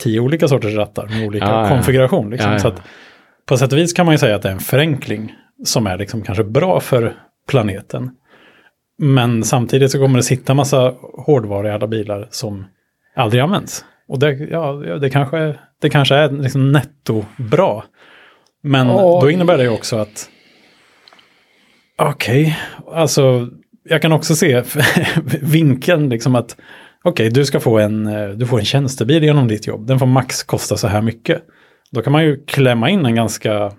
tio 0.00 0.20
olika 0.20 0.48
sorters 0.48 0.74
rattar 0.74 1.06
med 1.06 1.26
olika 1.26 1.46
ja. 1.46 1.68
konfiguration. 1.68 2.30
Liksom. 2.30 2.52
Ja. 2.52 2.58
Så 2.58 2.68
att, 2.68 2.82
på 3.46 3.56
sätt 3.56 3.72
och 3.72 3.78
vis 3.78 3.92
kan 3.92 4.06
man 4.06 4.14
ju 4.14 4.18
säga 4.18 4.36
att 4.36 4.42
det 4.42 4.48
är 4.48 4.52
en 4.52 4.60
förenkling 4.60 5.34
som 5.64 5.86
är 5.86 5.98
liksom 5.98 6.22
kanske 6.22 6.44
bra 6.44 6.80
för 6.80 7.14
planeten. 7.48 8.10
Men 8.98 9.44
samtidigt 9.44 9.90
så 9.90 9.98
kommer 9.98 10.16
det 10.16 10.22
sitta 10.22 10.54
massa 10.54 10.94
hårdvara 11.26 11.68
i 11.68 11.70
alla 11.70 11.86
bilar 11.86 12.28
som 12.30 12.66
aldrig 13.16 13.42
används. 13.42 13.84
Och 14.08 14.18
det, 14.18 14.32
ja, 14.32 14.72
det, 14.72 15.10
kanske, 15.10 15.54
det 15.80 15.90
kanske 15.90 16.14
är 16.14 16.30
liksom 16.30 16.72
netto 16.72 17.24
bra. 17.36 17.84
Men 18.62 18.90
Åh. 18.90 19.20
då 19.20 19.30
innebär 19.30 19.56
det 19.56 19.62
ju 19.62 19.70
också 19.70 19.96
att 19.96 20.28
okej, 21.98 22.58
alltså 22.92 23.48
jag 23.88 24.02
kan 24.02 24.12
också 24.12 24.34
se 24.36 24.62
vinkeln 25.42 26.08
liksom 26.08 26.34
att 26.34 26.56
okej, 27.04 27.30
du 27.30 27.44
ska 27.44 27.60
få 27.60 27.78
en, 27.78 28.06
eh, 28.06 28.28
du 28.28 28.46
får 28.46 28.58
en 28.58 28.64
tjänstebil 28.64 29.24
genom 29.24 29.48
ditt 29.48 29.66
jobb. 29.66 29.86
Den 29.86 29.98
får 29.98 30.06
max 30.06 30.42
kosta 30.42 30.76
så 30.76 30.86
här 30.88 31.02
mycket. 31.02 31.42
Då 31.90 32.02
kan 32.02 32.12
man 32.12 32.24
ju 32.24 32.44
klämma 32.46 32.90
in 32.90 33.06
en 33.06 33.14
ganska, 33.14 33.72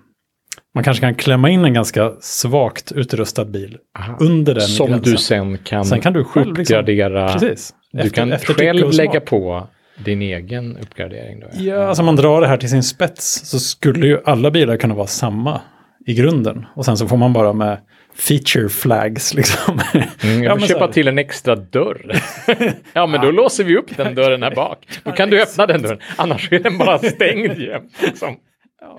man 0.74 0.84
kanske 0.84 1.00
kan 1.00 1.14
klämma 1.14 1.50
in 1.50 1.64
en 1.64 1.74
ganska 1.74 2.12
svagt 2.20 2.92
utrustad 2.92 3.44
bil 3.44 3.76
Aha. 3.98 4.16
under 4.20 4.54
den 4.54 4.62
Som 4.62 4.86
gränsen. 4.86 5.12
du 5.12 5.18
sen 5.18 5.58
kan, 5.58 5.84
Sen 5.84 6.00
kan 6.00 6.12
du 6.12 6.24
själv 6.24 6.46
liksom- 6.46 6.60
uppgradera. 6.76 7.32
Precis. 7.32 7.74
Du 7.92 7.98
Efter- 7.98 8.10
kan 8.14 8.32
efter 8.32 8.54
själv 8.54 8.92
lägga 8.92 9.20
på 9.20 9.66
din 10.04 10.22
egen 10.22 10.76
uppgradering. 10.76 11.40
Då. 11.40 11.46
Ja, 11.52 11.86
alltså 11.88 12.02
man 12.02 12.16
drar 12.16 12.40
det 12.40 12.46
här 12.46 12.56
till 12.56 12.68
sin 12.70 12.82
spets 12.82 13.48
så 13.50 13.58
skulle 13.58 14.06
ju 14.06 14.18
alla 14.24 14.50
bilar 14.50 14.76
kunna 14.76 14.94
vara 14.94 15.06
samma 15.06 15.60
i 16.06 16.14
grunden. 16.14 16.66
Och 16.74 16.84
sen 16.84 16.96
så 16.96 17.08
får 17.08 17.16
man 17.16 17.32
bara 17.32 17.52
med 17.52 17.78
feature 18.18 18.68
flags 18.68 19.34
liksom. 19.34 19.80
Mm, 19.92 20.42
jag 20.42 20.44
Ja, 20.44 20.50
får 20.54 20.58
men 20.60 20.68
köpa 20.68 20.84
här. 20.84 20.92
till 20.92 21.08
en 21.08 21.18
extra 21.18 21.56
dörr. 21.56 22.12
ja, 22.92 23.06
men 23.06 23.20
då 23.20 23.30
låser 23.30 23.64
vi 23.64 23.76
upp 23.76 23.96
den 23.96 24.14
dörren 24.14 24.42
här 24.42 24.54
bak. 24.54 24.78
Då 25.04 25.12
kan 25.12 25.30
du 25.30 25.42
öppna 25.42 25.66
den 25.66 25.82
dörren. 25.82 25.98
Annars 26.16 26.52
är 26.52 26.58
den 26.58 26.78
bara 26.78 26.98
stängd 26.98 27.58
jämt. 27.58 27.92
Liksom. 28.02 28.36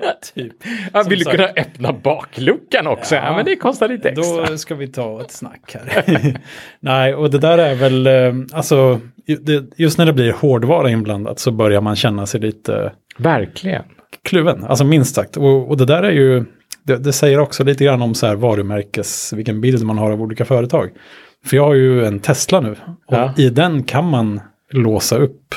Ja, 0.01 0.13
typ. 0.35 0.53
Ja, 0.93 1.01
Som 1.03 1.09
vill 1.09 1.23
sagt. 1.23 1.35
kunna 1.37 1.49
öppna 1.49 1.93
bakluckan 1.93 2.87
också? 2.87 3.15
Ja, 3.15 3.25
Ja, 3.25 3.35
men 3.35 3.45
det 3.45 3.55
kostar 3.55 3.87
lite 3.87 4.09
extra. 4.09 4.45
Då 4.45 4.57
ska 4.57 4.75
vi 4.75 4.87
ta 4.87 5.21
ett 5.21 5.31
snack 5.31 5.75
här. 5.75 6.37
Nej, 6.79 7.15
och 7.15 7.29
det 7.31 7.37
där 7.39 7.57
är 7.57 7.75
väl, 7.75 8.07
eh, 8.07 8.33
alltså, 8.53 8.99
just 9.77 9.97
när 9.97 10.05
det 10.05 10.13
blir 10.13 10.31
hårdvara 10.33 10.89
inblandat 10.89 11.39
så 11.39 11.51
börjar 11.51 11.81
man 11.81 11.95
känna 11.95 12.25
sig 12.25 12.41
lite 12.41 12.91
Verkligen. 13.17 13.83
kluven, 14.23 14.63
alltså 14.65 14.83
minst 14.83 15.15
sagt. 15.15 15.37
Och, 15.37 15.69
och 15.69 15.77
det 15.77 15.85
där 15.85 16.03
är 16.03 16.11
ju, 16.11 16.43
det, 16.89 16.97
det 16.97 17.13
säger 17.13 17.39
också 17.39 17.63
lite 17.63 17.83
grann 17.83 18.01
om 18.01 18.15
så 18.15 18.27
här 18.27 18.35
varumärkes, 18.35 19.33
vilken 19.33 19.61
bild 19.61 19.83
man 19.85 19.97
har 19.97 20.11
av 20.11 20.21
olika 20.21 20.45
företag. 20.45 20.89
För 21.45 21.57
jag 21.57 21.63
har 21.65 21.73
ju 21.73 22.05
en 22.05 22.19
Tesla 22.19 22.59
nu 22.61 22.71
och 22.71 22.77
Ja. 23.15 23.33
i 23.37 23.49
den 23.49 23.83
kan 23.83 24.05
man 24.09 24.41
låsa 24.71 25.17
upp 25.17 25.55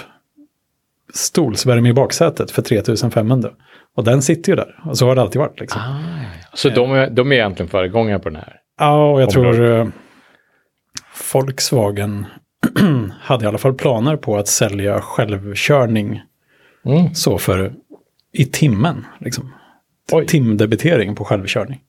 stolsvärme 1.15 1.89
i 1.89 1.93
baksätet 1.93 2.51
för 2.51 2.62
3500. 2.62 3.51
Och 3.97 4.05
den 4.05 4.23
sitter 4.23 4.53
ju 4.53 4.57
där, 4.57 4.81
och 4.85 4.99
så 4.99 5.07
har 5.09 5.15
det 5.15 5.21
alltid 5.23 5.41
varit. 5.41 5.61
Liksom. 5.61 5.81
Så 6.55 6.69
de, 6.69 6.93
är, 6.93 7.11
de 7.11 7.33
är 7.33 7.37
egentligen 7.37 7.71
föregångare 7.71 8.19
på 8.19 8.29
den 8.29 8.37
här. 8.37 8.57
Ja, 8.79 9.12
och 9.12 9.23
jag 9.23 9.37
Området. 9.37 9.57
tror 9.57 9.79
eh, 9.81 9.87
Volkswagen 11.35 12.27
hade 13.21 13.45
i 13.45 13.49
alla 13.49 13.59
fall 13.59 13.75
planer 13.75 14.17
på 14.17 14.37
att 14.37 14.49
sälja 14.49 15.01
självkörning 15.01 16.23
Mm. 16.87 17.15
så 17.15 17.39
för 17.39 17.73
i 18.33 18.45
timmen. 18.45 19.07
Liksom. 19.21 19.53
Oj. 20.13 20.27
Timdebitering 20.27 21.15
på 21.15 21.25
självkörning. 21.25 21.81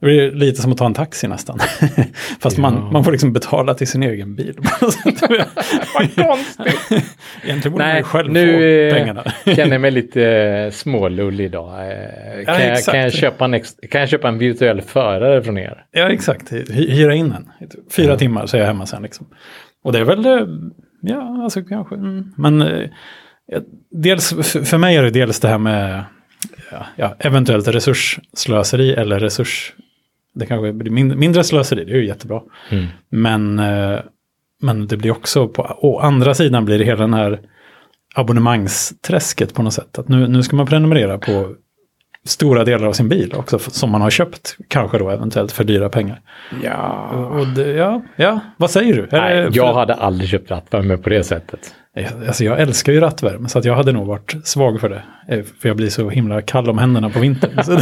Det 0.00 0.06
blir 0.06 0.30
lite 0.32 0.62
som 0.62 0.72
att 0.72 0.78
ta 0.78 0.86
en 0.86 0.94
taxi 0.94 1.28
nästan. 1.28 1.58
Fast 2.40 2.56
Ja. 2.58 2.62
man, 2.62 2.92
man 2.92 3.04
får 3.04 3.12
liksom 3.12 3.32
betala 3.32 3.74
till 3.74 3.86
sin 3.86 4.02
egen 4.02 4.34
bil. 4.36 4.54
Vad 5.94 6.14
konstigt. 6.26 7.04
Egentligen 7.44 7.72
borde 7.72 7.84
man 7.84 7.88
Nej, 7.88 7.96
ju 7.96 8.02
själv 8.02 8.32
nu 8.32 8.52
få 8.52 8.62
eh, 8.96 9.00
pengarna. 9.00 9.24
känner 9.44 9.72
jag 9.72 9.80
mig 9.80 9.90
lite 9.90 10.24
eh, 10.28 10.70
smålullig 10.70 11.44
idag. 11.44 11.68
Eh, 11.90 12.44
Kan, 12.44 12.54
jag, 12.54 12.72
exakt. 12.72 12.90
kan, 12.90 13.00
jag 13.00 13.12
köpa 13.12 13.44
en 13.44 13.54
ex, 13.54 13.74
kan 13.90 14.00
jag 14.00 14.10
köpa 14.10 14.28
en 14.28 14.38
virtuell 14.38 14.80
förare 14.82 15.42
från 15.42 15.58
er? 15.58 15.84
Ja, 15.92 16.10
exakt. 16.10 16.52
Hy- 16.52 16.90
Hyra 16.90 17.14
in 17.14 17.32
en. 17.32 17.48
Fyra 17.96 18.16
timmar 18.16 18.46
så 18.46 18.56
är 18.56 18.60
jag 18.60 18.66
hemma 18.66 18.86
sen. 18.86 19.02
Liksom. 19.02 19.26
Och 19.84 19.92
det 19.92 19.98
är 19.98 20.04
väl, 20.04 20.48
ja, 21.00 21.42
alltså 21.44 21.62
kanske. 21.62 21.94
Mm. 21.94 22.24
Men 22.36 22.60
ja, 23.46 23.58
dels, 23.90 24.28
för 24.68 24.78
mig 24.78 24.96
är 24.96 25.02
det 25.02 25.10
dels 25.10 25.40
det 25.40 25.48
här 25.48 25.58
med 25.58 26.04
ja, 26.78 26.86
ja, 26.96 27.14
eventuellt 27.18 27.68
resursslöseri 27.68 28.92
eller 28.94 29.18
resurs... 29.20 29.72
Det 30.36 30.46
kanske 30.46 30.72
blir 30.72 30.90
min- 30.90 31.18
mindre 31.18 31.44
slöseri, 31.44 31.84
det 31.84 31.92
är 31.92 31.96
ju 31.96 32.06
jättebra. 32.06 32.40
Mm. 32.70 32.86
Men, 33.08 33.58
eh, 33.58 33.98
men 34.62 34.86
det 34.86 34.96
blir 34.96 35.10
också 35.10 35.48
på 35.48 35.62
å 35.80 35.98
andra 35.98 36.34
sidan 36.34 36.64
blir 36.64 36.78
det 36.78 36.84
hela 36.84 37.00
den 37.00 37.14
här 37.14 37.40
abonnemangsträsket 38.14 39.54
på 39.54 39.62
något 39.62 39.72
sätt. 39.74 39.98
Att 39.98 40.08
nu, 40.08 40.28
nu 40.28 40.42
ska 40.42 40.56
man 40.56 40.66
prenumerera 40.66 41.18
på 41.18 41.54
stora 42.24 42.64
delar 42.64 42.86
av 42.86 42.92
sin 42.92 43.08
bil 43.08 43.32
också 43.36 43.58
som 43.58 43.90
man 43.90 44.00
har 44.00 44.10
köpt, 44.10 44.56
kanske 44.68 44.98
då 44.98 45.10
eventuellt 45.10 45.52
för 45.52 45.64
dyra 45.64 45.88
pengar. 45.88 46.20
Ja. 46.62 47.08
Och 47.10 47.46
det, 47.46 47.72
ja, 47.72 48.02
ja, 48.16 48.40
vad 48.56 48.70
säger 48.70 48.94
du? 48.94 49.08
Nej, 49.12 49.36
det- 49.36 49.48
jag 49.56 49.74
hade 49.74 49.94
aldrig 49.94 50.30
köpt 50.30 50.50
rattvärme 50.50 50.96
på 50.96 51.08
det 51.10 51.24
sättet. 51.24 51.74
Alltså 52.26 52.44
jag 52.44 52.60
älskar 52.60 52.92
ju 52.92 53.00
rattvärme 53.00 53.48
så 53.48 53.58
att 53.58 53.64
jag 53.64 53.74
hade 53.74 53.92
nog 53.92 54.06
varit 54.06 54.34
svag 54.44 54.80
för 54.80 54.88
det. 54.88 55.02
Eh, 55.28 55.42
För 55.60 55.68
jag 55.68 55.76
blir 55.76 55.88
så 55.88 56.10
himla 56.10 56.42
kall 56.42 56.70
om 56.70 56.78
händerna 56.78 57.10
på 57.10 57.20
vintern. 57.20 57.64
så, 57.64 57.72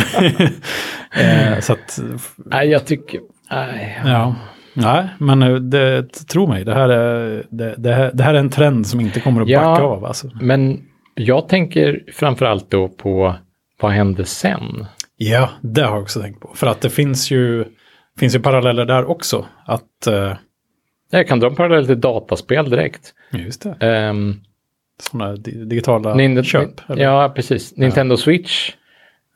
eh, 1.21 1.59
så 1.61 1.73
att, 1.73 2.01
Nej, 2.37 2.69
jag 2.69 2.87
tycker... 2.87 3.21
Nej. 3.51 4.01
ja. 4.05 4.35
Nej, 4.75 5.09
men 5.19 5.43
eh, 5.43 5.55
det, 5.55 6.03
tro 6.29 6.47
mig, 6.47 6.65
det 6.65 6.75
här, 6.75 6.89
är, 6.89 7.43
det, 7.51 7.75
det, 7.79 7.95
här, 7.95 8.11
det 8.15 8.23
här 8.23 8.35
är 8.35 8.39
en 8.39 8.51
trend 8.51 8.87
som 8.87 9.01
inte 9.01 9.21
kommer 9.21 9.43
att 9.43 9.49
Ja. 9.49 9.61
backa 9.71 9.83
av. 9.83 10.05
Alltså. 10.05 10.31
Men 10.41 10.81
jag 11.15 11.49
tänker 11.49 12.01
framförallt 12.13 12.71
då 12.71 12.89
på 12.89 13.35
vad 13.81 13.93
händer 13.93 14.25
sen? 14.25 14.87
Ja, 15.17 15.49
det 15.61 15.83
har 15.83 15.91
jag 15.95 16.03
också 16.03 16.21
tänkt 16.21 16.41
på. 16.41 16.51
För 16.55 16.67
att 16.67 16.81
det 16.81 16.91
finns 16.91 17.31
ju, 17.31 17.65
finns 18.19 18.35
ju 18.35 18.41
paralleller 18.41 18.85
där 18.85 19.05
också. 19.05 19.47
Att, 19.67 20.07
eh, 20.07 20.33
Jag 21.11 21.29
kan 21.29 21.41
dra 21.41 21.47
en 21.49 21.55
parallell 21.55 21.87
till 21.87 22.01
dataspel 22.01 22.71
direkt. 22.71 23.15
Just 23.39 23.63
det, 23.63 23.87
Ehm, 23.87 24.41
sådana 25.03 25.37
di- 25.37 25.65
digitala 25.65 26.15
Ninde- 26.15 26.43
köp. 26.45 26.91
Eller? 26.91 27.03
ja, 27.05 27.33
precis. 27.37 27.77
Nintendo 27.77 28.17
Switch 28.17 28.71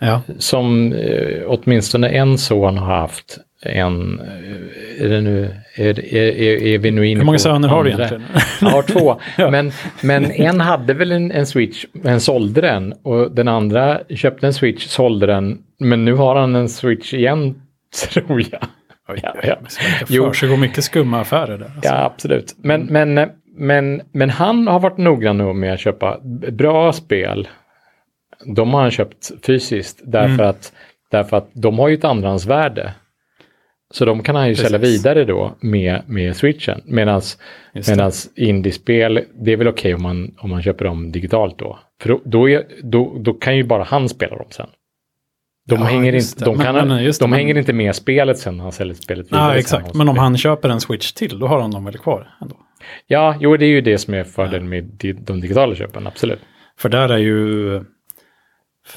ja. 0.00 0.22
som 0.38 0.92
eh, 0.92 1.42
åtminstone 1.46 2.08
en 2.08 2.38
son 2.38 2.78
har 2.78 2.96
haft 2.96 3.38
en, 3.62 4.20
eh, 4.20 5.04
är 5.04 5.08
det 5.08 5.20
nu, 5.20 5.50
är, 5.76 6.14
är, 6.14 6.62
är, 6.62 6.78
vi 6.78 6.90
nu 6.90 7.06
inne 7.06 7.18
Hur 7.20 7.24
många 7.26 7.36
på 7.36 7.40
söner 7.42 7.68
har 7.68 7.84
du 7.84 7.90
egentligen? 7.90 8.22
Jag 8.60 8.68
har 8.68 8.82
två, 8.82 9.20
Ja. 9.38 9.50
men, 9.50 9.72
men 10.02 10.30
en 10.30 10.60
hade 10.60 10.94
väl 10.94 11.12
en, 11.12 11.30
en 11.32 11.46
switch, 11.46 11.84
men 11.92 12.20
sålde 12.20 12.60
den 12.60 12.92
och 13.02 13.30
den 13.34 13.48
andra 13.48 14.00
köpte 14.10 14.46
en 14.46 14.54
switch, 14.54 14.86
sålde 14.86 15.26
den, 15.26 15.58
men 15.78 16.04
nu 16.04 16.14
har 16.14 16.36
han 16.36 16.54
en 16.54 16.68
switch 16.68 17.14
igen, 17.14 17.54
tror 18.12 18.42
jag. 18.52 18.60
Ja, 19.22 19.34
ja. 19.42 19.56
Det 20.00 20.14
Jo. 20.14 20.26
försiggår 20.28 20.56
mycket 20.56 20.84
skumma 20.84 21.20
affärer 21.20 21.58
där. 21.58 21.64
Alltså. 21.64 21.80
Ja, 21.82 22.04
absolut. 22.04 22.54
Men, 22.58 22.82
men, 22.86 23.14
men, 23.56 24.02
men 24.12 24.30
han 24.30 24.66
har 24.66 24.80
varit 24.80 24.98
noggrann 24.98 25.38
nog 25.38 25.56
med 25.56 25.72
att 25.74 25.80
köpa 25.80 26.20
bra 26.52 26.92
spel. 26.92 27.48
De 28.56 28.74
har 28.74 28.80
han 28.82 28.90
köpt 28.90 29.30
fysiskt 29.46 30.00
därför, 30.04 30.34
Mm. 30.34 30.46
att, 30.50 30.72
därför 31.10 31.36
att 31.36 31.48
de 31.52 31.78
har 31.78 31.88
ju 31.88 31.94
ett 31.94 32.04
andrahandsvärde. 32.04 32.92
Så 33.90 34.04
de 34.04 34.22
kan 34.22 34.36
han 34.36 34.48
ju 34.48 34.54
sälja 34.54 34.78
Precis. 34.78 34.98
vidare 35.00 35.24
då 35.24 35.54
med, 35.60 36.02
med 36.06 36.36
switchen. 36.36 36.80
Medan 36.84 37.20
indiespel, 38.36 39.20
det 39.34 39.52
är 39.52 39.56
väl 39.56 39.68
okej 39.68 39.94
om, 39.94 40.02
man, 40.02 40.34
om 40.38 40.50
man 40.50 40.62
köper 40.62 40.84
dem 40.84 41.12
digitalt 41.12 41.58
då. 41.58 41.78
För 42.00 42.08
då, 42.08 42.20
då, 42.24 42.48
är, 42.50 42.64
då, 42.82 43.16
då 43.20 43.34
kan 43.34 43.56
ju 43.56 43.64
bara 43.64 43.82
han 43.84 44.08
spela 44.08 44.36
dem 44.36 44.46
sen. 44.50 44.66
De, 45.68 45.74
Ja, 45.78 45.84
hänger, 45.84 46.12
inte, 46.14 46.44
de 46.44 46.56
Men- 46.56 46.66
kan, 46.66 46.74
men 46.88 46.88
det, 47.04 47.18
de 47.20 47.30
men- 47.30 47.38
hänger 47.38 47.58
inte 47.58 47.72
med 47.72 47.94
spelet 47.94 48.38
sen 48.38 48.56
när 48.56 48.62
han 48.62 48.72
säljer 48.72 48.94
spelet 48.94 49.26
vidare. 49.32 49.50
Sen 49.50 49.58
exakt. 49.58 49.94
Men 49.94 50.08
om 50.08 50.18
han 50.18 50.36
köper 50.38 50.68
en 50.68 50.80
Switch 50.80 51.12
till, 51.12 51.38
då 51.38 51.46
har 51.46 51.60
han 51.60 51.70
dem 51.70 51.84
väl 51.84 51.98
kvar 51.98 52.28
ändå. 52.42 52.56
Ja, 53.06 53.36
jo, 53.40 53.56
det 53.56 53.64
är 53.66 53.70
ju 53.70 53.80
det 53.80 53.98
som 53.98 54.14
är 54.14 54.24
fördelen 54.24 54.68
med 54.68 54.84
de 55.26 55.40
digitala 55.40 55.74
köpen, 55.74 56.06
absolut. 56.06 56.40
För 56.78 56.88
där 56.88 57.08
är 57.08 57.18
ju... 57.18 57.84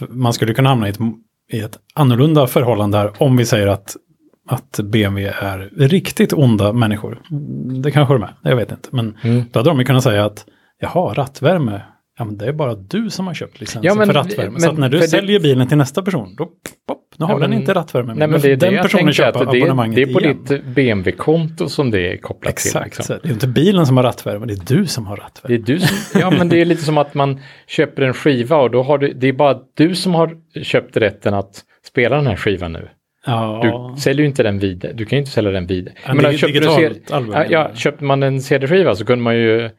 Man 0.09 0.33
skulle 0.33 0.53
kunna 0.53 0.69
hamna 0.69 0.87
i 0.87 0.89
ett, 0.89 0.99
i 1.51 1.59
ett 1.59 1.79
annorlunda 1.93 2.47
förhållande 2.47 2.97
här 2.97 3.11
om 3.17 3.37
vi 3.37 3.45
säger 3.45 3.67
att, 3.67 3.95
att 4.49 4.79
BMW 4.83 5.33
är 5.41 5.69
riktigt 5.77 6.33
onda 6.33 6.73
människor. 6.73 7.21
Det 7.83 7.91
kanske 7.91 8.13
de 8.13 8.23
är, 8.23 8.33
jag 8.41 8.55
vet 8.55 8.71
inte. 8.71 8.89
Men 8.91 9.17
Mm. 9.23 9.43
då 9.51 9.59
hade 9.59 9.69
de 9.69 9.79
ju 9.79 9.85
kunnat 9.85 10.03
säga 10.03 10.25
att 10.25 10.45
jaha, 10.79 11.13
rattvärme, 11.13 11.81
ja 12.19 12.25
men 12.25 12.37
det 12.37 12.45
är 12.45 12.51
bara 12.53 12.75
du 12.75 13.09
som 13.09 13.27
har 13.27 13.33
köpt 13.33 13.59
licensen 13.59 13.83
Ja, 13.83 13.95
men- 13.95 14.07
för 14.07 14.13
rattvärme. 14.13 14.49
men- 14.51 14.61
så 14.61 14.71
när 14.71 14.89
du 14.89 14.97
för 14.97 15.03
det- 15.05 15.09
säljer 15.09 15.39
bilen 15.39 15.67
till 15.67 15.77
nästa 15.77 16.01
person, 16.01 16.35
då 16.37 16.45
pop, 16.45 16.97
nu 17.17 17.25
har 17.25 17.33
Ja, 17.33 17.39
den 17.39 17.53
inte 17.53 17.73
rattvärme. 17.73 18.13
Nej, 18.13 18.27
men 18.27 18.41
det 18.41 18.47
är 18.47 18.49
det 18.49 18.55
den 18.65 18.73
jag 18.73 18.83
personen 18.83 19.13
köper 19.13 19.39
att 19.45 19.51
det, 19.51 19.57
abonnemanget 19.57 19.95
det 19.95 20.01
är 20.01 20.13
på 20.13 20.21
igen. 20.21 20.45
ditt 20.49 20.63
BMW-konto 20.65 21.69
som 21.69 21.91
det 21.91 22.13
är 22.13 22.17
kopplat 22.17 22.55
till. 22.55 22.67
Exakt, 22.69 22.97
Liksom. 22.97 23.19
det 23.23 23.29
är 23.29 23.33
inte 23.33 23.47
bilen 23.47 23.85
som 23.85 23.97
har 23.97 24.03
rattvärme, 24.03 24.45
det 24.45 24.53
är 24.53 24.75
du 24.77 24.85
som 24.85 25.07
har 25.07 25.15
rattvärme. 25.17 25.57
Det 25.57 25.61
är 25.61 25.65
du 25.65 25.79
som, 25.79 26.19
ja, 26.21 26.31
men 26.37 26.49
det 26.49 26.61
är 26.61 26.65
lite 26.65 26.83
som 26.83 26.97
att 26.97 27.13
man 27.13 27.39
köper 27.67 28.01
en 28.01 28.13
skiva 28.13 28.57
och 28.57 28.71
då 28.71 28.83
har 28.83 28.97
du, 28.97 29.13
det 29.13 29.27
är 29.27 29.33
bara 29.33 29.57
du 29.77 29.95
som 29.95 30.15
har 30.15 30.37
köpt 30.63 30.97
rätten 30.97 31.33
att 31.33 31.63
spela 31.87 32.15
den 32.15 32.27
här 32.27 32.35
skivan 32.35 32.73
nu. 32.73 32.87
Ja, 33.25 33.91
Du 33.95 34.01
säljer 34.01 34.21
ju 34.21 34.27
inte 34.27 34.43
den 34.43 34.59
vidare, 34.59 34.93
du 34.93 35.05
kan 35.05 35.17
ju 35.17 35.19
inte 35.21 35.31
sälja 35.31 35.51
den 35.51 35.67
vidare. 35.67 35.93
Ja, 36.07 36.13
Men 36.13 36.23
det 36.23 36.31
digitalt 36.31 37.11
album, 37.11 37.33
ja, 37.33 37.45
ja, 37.49 37.71
köpte 37.75 38.03
man 38.03 38.23
en 38.23 38.41
CD-skiva 38.41 38.95
så 38.95 39.05
kunde 39.05 39.23
man 39.23 39.35
ju 39.37 39.69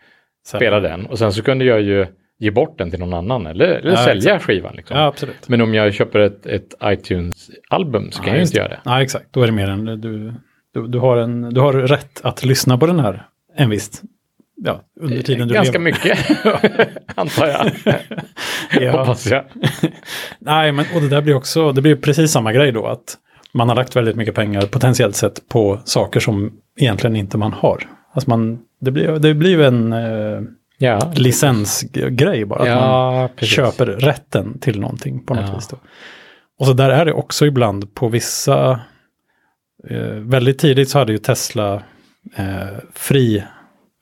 spela 0.46 0.80
den 0.80 1.06
och 1.06 1.18
sen 1.18 1.32
så 1.32 1.42
kunde 1.42 1.64
jag 1.64 1.80
ju 1.80 2.06
ge 2.40 2.50
bort 2.50 2.78
den 2.78 2.90
till 2.90 3.00
någon 3.00 3.14
annan 3.14 3.46
eller, 3.46 3.64
eller 3.68 3.90
Ja, 3.90 3.96
sälja 3.96 4.34
exakt. 4.34 4.44
skivan. 4.44 4.74
Liksom. 4.76 4.96
ja, 4.96 5.04
absolut. 5.06 5.48
Men 5.48 5.60
om 5.60 5.74
jag 5.74 5.94
köper 5.94 6.18
ett, 6.18 6.46
ett 6.46 6.74
iTunes-album 6.84 8.10
så 8.12 8.18
kan 8.22 8.26
Ja, 8.26 8.32
jag 8.32 8.36
ju 8.38 8.42
inte 8.44 8.56
göra 8.56 8.68
det. 8.68 8.80
Ja, 8.84 9.02
exakt. 9.02 9.26
Då 9.30 9.42
är 9.42 9.46
det 9.46 9.52
mer 9.52 9.68
än 9.68 9.84
du, 9.84 9.96
du, 10.74 10.86
du, 10.88 10.98
har 10.98 11.16
en, 11.16 11.54
du 11.54 11.60
har 11.60 11.72
rätt 11.72 12.20
att 12.24 12.44
lyssna 12.44 12.78
på 12.78 12.86
den 12.86 13.00
här 13.00 13.26
en 13.56 13.70
viss, 13.70 14.02
ja, 14.56 14.80
under 15.00 15.22
tiden 15.22 15.48
du 15.48 15.54
Ganska 15.54 15.78
lever. 15.78 15.84
mycket, 15.84 16.18
antar 17.14 17.46
jag. 17.46 17.70
Ja. 18.82 18.98
Hoppas 18.98 19.26
jag. 19.30 19.44
Nej, 20.38 20.72
men 20.72 20.84
och 20.94 21.00
det 21.00 21.08
där 21.08 21.22
blir 21.22 21.34
också, 21.34 21.72
det 21.72 21.82
blir 21.82 21.96
precis 21.96 22.32
samma 22.32 22.52
grej 22.52 22.72
då, 22.72 22.86
att 22.86 23.16
man 23.52 23.68
har 23.68 23.76
lagt 23.76 23.96
väldigt 23.96 24.16
mycket 24.16 24.34
pengar 24.34 24.62
potentiellt 24.62 25.16
sett 25.16 25.48
på 25.48 25.80
saker 25.84 26.20
som 26.20 26.52
egentligen 26.76 27.16
inte 27.16 27.38
man 27.38 27.52
har. 27.52 27.82
Alltså 28.12 28.30
man, 28.30 28.58
det 28.80 28.90
blir, 28.90 29.08
det 29.18 29.34
blir 29.34 29.50
ju 29.50 29.64
en 29.64 29.92
eh, 29.92 30.40
Ja, 30.82 31.12
licensgrej 31.16 32.44
bara, 32.44 32.58
att 32.62 32.68
man 32.68 32.88
ja 32.88 33.28
precis. 33.36 33.54
köper 33.56 33.86
rätten 33.86 34.58
till 34.58 34.80
någonting 34.80 35.24
på 35.26 35.34
något 35.34 35.44
Ja. 35.48 35.54
vis. 35.54 35.68
Då. 35.68 35.76
Och 36.58 36.66
så 36.66 36.72
där 36.72 36.90
är 36.90 37.04
det 37.04 37.12
också 37.12 37.46
ibland 37.46 37.94
på 37.94 38.08
vissa, 38.08 38.80
eh, 39.90 39.98
väldigt 40.06 40.58
tidigt 40.58 40.88
så 40.88 40.98
hade 40.98 41.12
ju 41.12 41.18
Tesla 41.18 41.74
eh, 42.36 42.78
fri, 42.94 43.44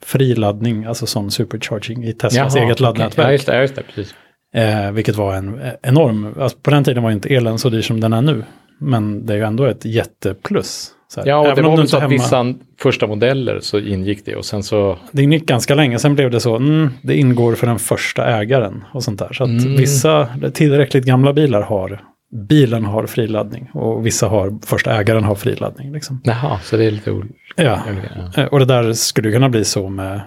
fri 0.04 0.35
laddning, 0.35 0.85
alltså 0.85 1.06
sån 1.06 1.30
supercharging 1.30 2.04
i 2.04 2.12
Teslas 2.12 2.54
Jaha, 2.56 2.64
eget 2.64 2.80
laddnätverk. 2.80 3.26
Ja, 3.28 3.32
just 3.32 3.47
det, 3.47 3.54
ja, 3.54 3.61
just 3.61 3.75
det, 3.76 3.82
precis. 3.82 4.14
Eh, 4.54 4.90
vilket 4.92 5.16
var 5.16 5.35
en 5.35 5.61
enorm, 5.82 6.35
alltså 6.40 6.58
på 6.58 6.70
den 6.70 6.85
tiden 6.85 7.02
var 7.02 7.11
inte 7.11 7.28
elen 7.28 7.58
så 7.58 7.68
dyr 7.68 7.82
som 7.82 8.00
den 8.00 8.12
är 8.12 8.23
nu. 8.23 8.44
Men 8.80 9.26
det 9.26 9.32
är 9.32 9.37
ju 9.37 9.44
ändå 9.44 9.64
ett 9.64 9.85
jätteplus. 9.85 10.90
Här, 11.17 11.27
Ja, 11.27 11.37
och 11.50 11.57
det 11.57 11.62
om 11.62 11.71
var 11.71 11.77
väl 11.77 11.88
så 11.88 11.97
att 11.97 12.03
hemma- 12.03 12.11
vissa 12.11 12.55
första 12.81 13.07
modeller 13.07 13.61
så 13.61 13.79
ingick 13.79 14.25
det 14.25 14.37
och 14.37 14.45
sen 14.45 14.62
så... 14.62 14.99
Det 15.12 15.23
gick 15.23 15.47
ganska 15.47 15.75
länge, 15.75 15.99
sen 15.99 16.15
blev 16.15 16.31
det 16.31 16.41
så, 16.41 16.57
mm, 16.57 16.91
det 17.03 17.17
ingår 17.17 17.55
för 17.55 17.67
den 17.67 17.79
första 17.79 18.27
ägaren 18.27 18.85
och 18.93 19.05
sånt 19.05 19.19
där. 19.19 19.33
Så 19.33 19.45
att 19.45 19.50
Mm. 19.50 19.77
vissa 19.77 20.29
tillräckligt 20.55 21.05
gamla 21.05 21.33
bilar 21.33 21.62
har, 21.62 22.00
bilen 22.49 22.85
har 22.85 23.07
friladdning 23.07 23.71
och 23.75 24.07
vissa 24.07 24.29
har, 24.29 24.59
första 24.67 25.00
ägaren 25.00 25.25
har 25.25 25.35
friladdning. 25.35 25.93
Liksom. 25.93 26.21
Jaha, 26.25 26.59
så 26.62 26.77
det 26.77 26.85
är 26.85 26.91
lite 26.91 27.11
olika. 27.11 27.35
Ja, 27.57 27.79
Ja. 28.35 28.43
eh, 28.43 28.49
och 28.49 28.59
det 28.59 28.65
där 28.65 28.93
skulle 28.93 29.33
kunna 29.33 29.49
bli 29.49 29.65
så 29.65 29.88
med 29.88 30.21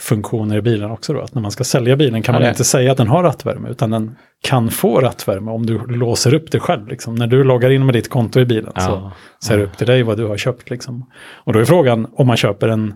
funktioner 0.00 0.56
i 0.56 0.62
bilen 0.62 0.90
också 0.90 1.12
då, 1.12 1.20
att 1.20 1.34
när 1.34 1.42
man 1.42 1.50
ska 1.50 1.64
sälja 1.64 1.96
bilen 1.96 2.22
kan 2.22 2.34
Ja, 2.34 2.40
man 2.40 2.48
inte 2.48 2.64
säga 2.64 2.92
att 2.92 2.98
den 2.98 3.08
har 3.08 3.22
rattvärme, 3.22 3.68
utan 3.70 3.90
den 3.90 4.16
kan 4.42 4.70
få 4.70 5.00
rattvärme 5.00 5.50
om 5.50 5.66
du 5.66 5.78
låser 5.86 6.34
upp 6.34 6.50
det 6.50 6.60
själv. 6.60 6.88
Liksom. 6.88 7.14
När 7.14 7.26
du 7.26 7.44
loggar 7.44 7.70
in 7.70 7.86
med 7.86 7.94
ditt 7.94 8.08
konto 8.10 8.40
i 8.40 8.44
bilen 8.44 8.72
så 8.76 8.90
Ja. 8.90 9.12
så 9.38 9.52
är 9.52 9.58
det 9.58 9.64
upp 9.64 9.76
till 9.78 9.86
dig 9.86 10.02
vad 10.02 10.16
du 10.16 10.24
har 10.24 10.36
köpt. 10.36 10.70
Liksom. 10.70 11.10
Och 11.44 11.52
då 11.52 11.58
är 11.58 11.64
frågan, 11.64 12.06
om 12.12 12.26
man 12.26 12.36
köper 12.36 12.68
en 12.68 12.94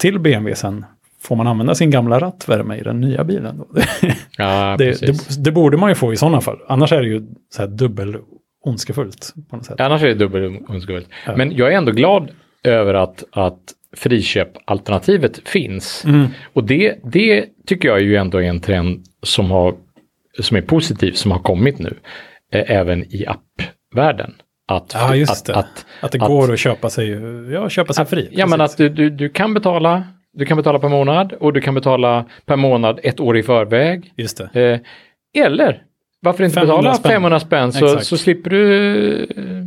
till 0.00 0.18
BMW 0.20 0.54
sen, 0.56 0.84
får 1.22 1.36
man 1.36 1.46
använda 1.46 1.74
sin 1.74 1.90
gamla 1.90 2.18
rattvärme 2.20 2.76
i 2.76 2.82
den 2.82 3.00
nya 3.00 3.24
bilen? 3.24 3.58
Då? 3.58 3.66
Ja, 4.38 4.76
det, 4.78 5.00
det, 5.00 5.44
det 5.44 5.52
borde 5.52 5.76
man 5.76 5.88
ju 5.88 5.94
få 5.94 6.12
i 6.12 6.16
sådana 6.16 6.40
fall. 6.40 6.58
Annars 6.68 6.92
är 6.92 7.02
det 7.02 7.08
ju 7.08 7.22
så 7.54 7.62
här 7.62 7.68
dubbel 7.68 8.16
ondskefullt 8.64 9.34
på 9.50 9.56
något 9.56 9.64
sätt. 9.66 9.80
Annars 9.80 10.02
är 10.02 10.06
det 10.06 10.14
dubbel 10.14 10.58
ondskuld. 10.68 11.06
Ja. 11.26 11.36
Men 11.36 11.56
jag 11.56 11.72
är 11.72 11.76
ändå 11.76 11.92
glad 11.92 12.30
över 12.62 12.94
att, 12.94 13.24
att 13.32 13.58
friköp-alternativet 13.96 15.48
finns. 15.48 16.04
Mm. 16.04 16.26
Och 16.52 16.64
det, 16.64 16.98
det 17.12 17.44
tycker 17.66 17.88
jag 17.88 18.02
ju 18.02 18.16
ändå 18.16 18.38
är 18.38 18.48
en 18.48 18.60
trend 18.60 19.04
som, 19.22 19.50
har, 19.50 19.74
som 20.40 20.56
är 20.56 20.60
positiv, 20.62 21.12
som 21.12 21.30
har 21.30 21.38
kommit 21.38 21.78
nu, 21.78 21.94
eh, 22.52 22.70
även 22.70 23.02
i 23.14 23.26
appvärlden. 23.26 24.34
att... 24.68 24.90
Ja, 24.94 25.14
just 25.16 25.32
att, 25.32 25.44
det. 25.44 25.54
Att, 25.54 25.86
Att 26.00 26.12
det 26.12 26.22
att- 26.22 26.28
går 26.28 26.52
att 26.52 26.58
köpa 26.58 26.90
sig, 26.90 27.08
ja, 27.52 27.68
köpa 27.68 27.92
sig 27.92 28.06
fri. 28.06 28.28
ja, 28.32 28.46
men 28.46 28.60
att 28.60 28.76
du, 28.76 28.88
du, 28.88 29.10
du 29.10 29.28
kan 29.28 29.54
betala, 29.54 30.04
du 30.32 30.44
kan 30.44 30.56
betala 30.56 30.78
per 30.78 30.88
månad 30.88 31.32
och 31.32 31.52
du 31.52 31.60
kan 31.60 31.74
betala 31.74 32.24
per 32.46 32.56
månad 32.56 33.00
ett 33.02 33.20
år 33.20 33.36
i 33.38 33.42
förväg. 33.42 34.12
Just 34.16 34.36
det. 34.54 34.80
Eh, 35.34 35.44
eller, 35.44 35.82
varför 36.20 36.44
inte 36.44 36.54
500 36.54 36.76
betala 36.76 36.94
spänn. 36.94 37.10
500 37.12 37.40
spänn 37.40 37.72
så, 37.72 37.84
Exakt. 37.86 38.06
så 38.06 38.16
slipper 38.16 38.50
du... 38.50 39.14
eh, 39.36 39.66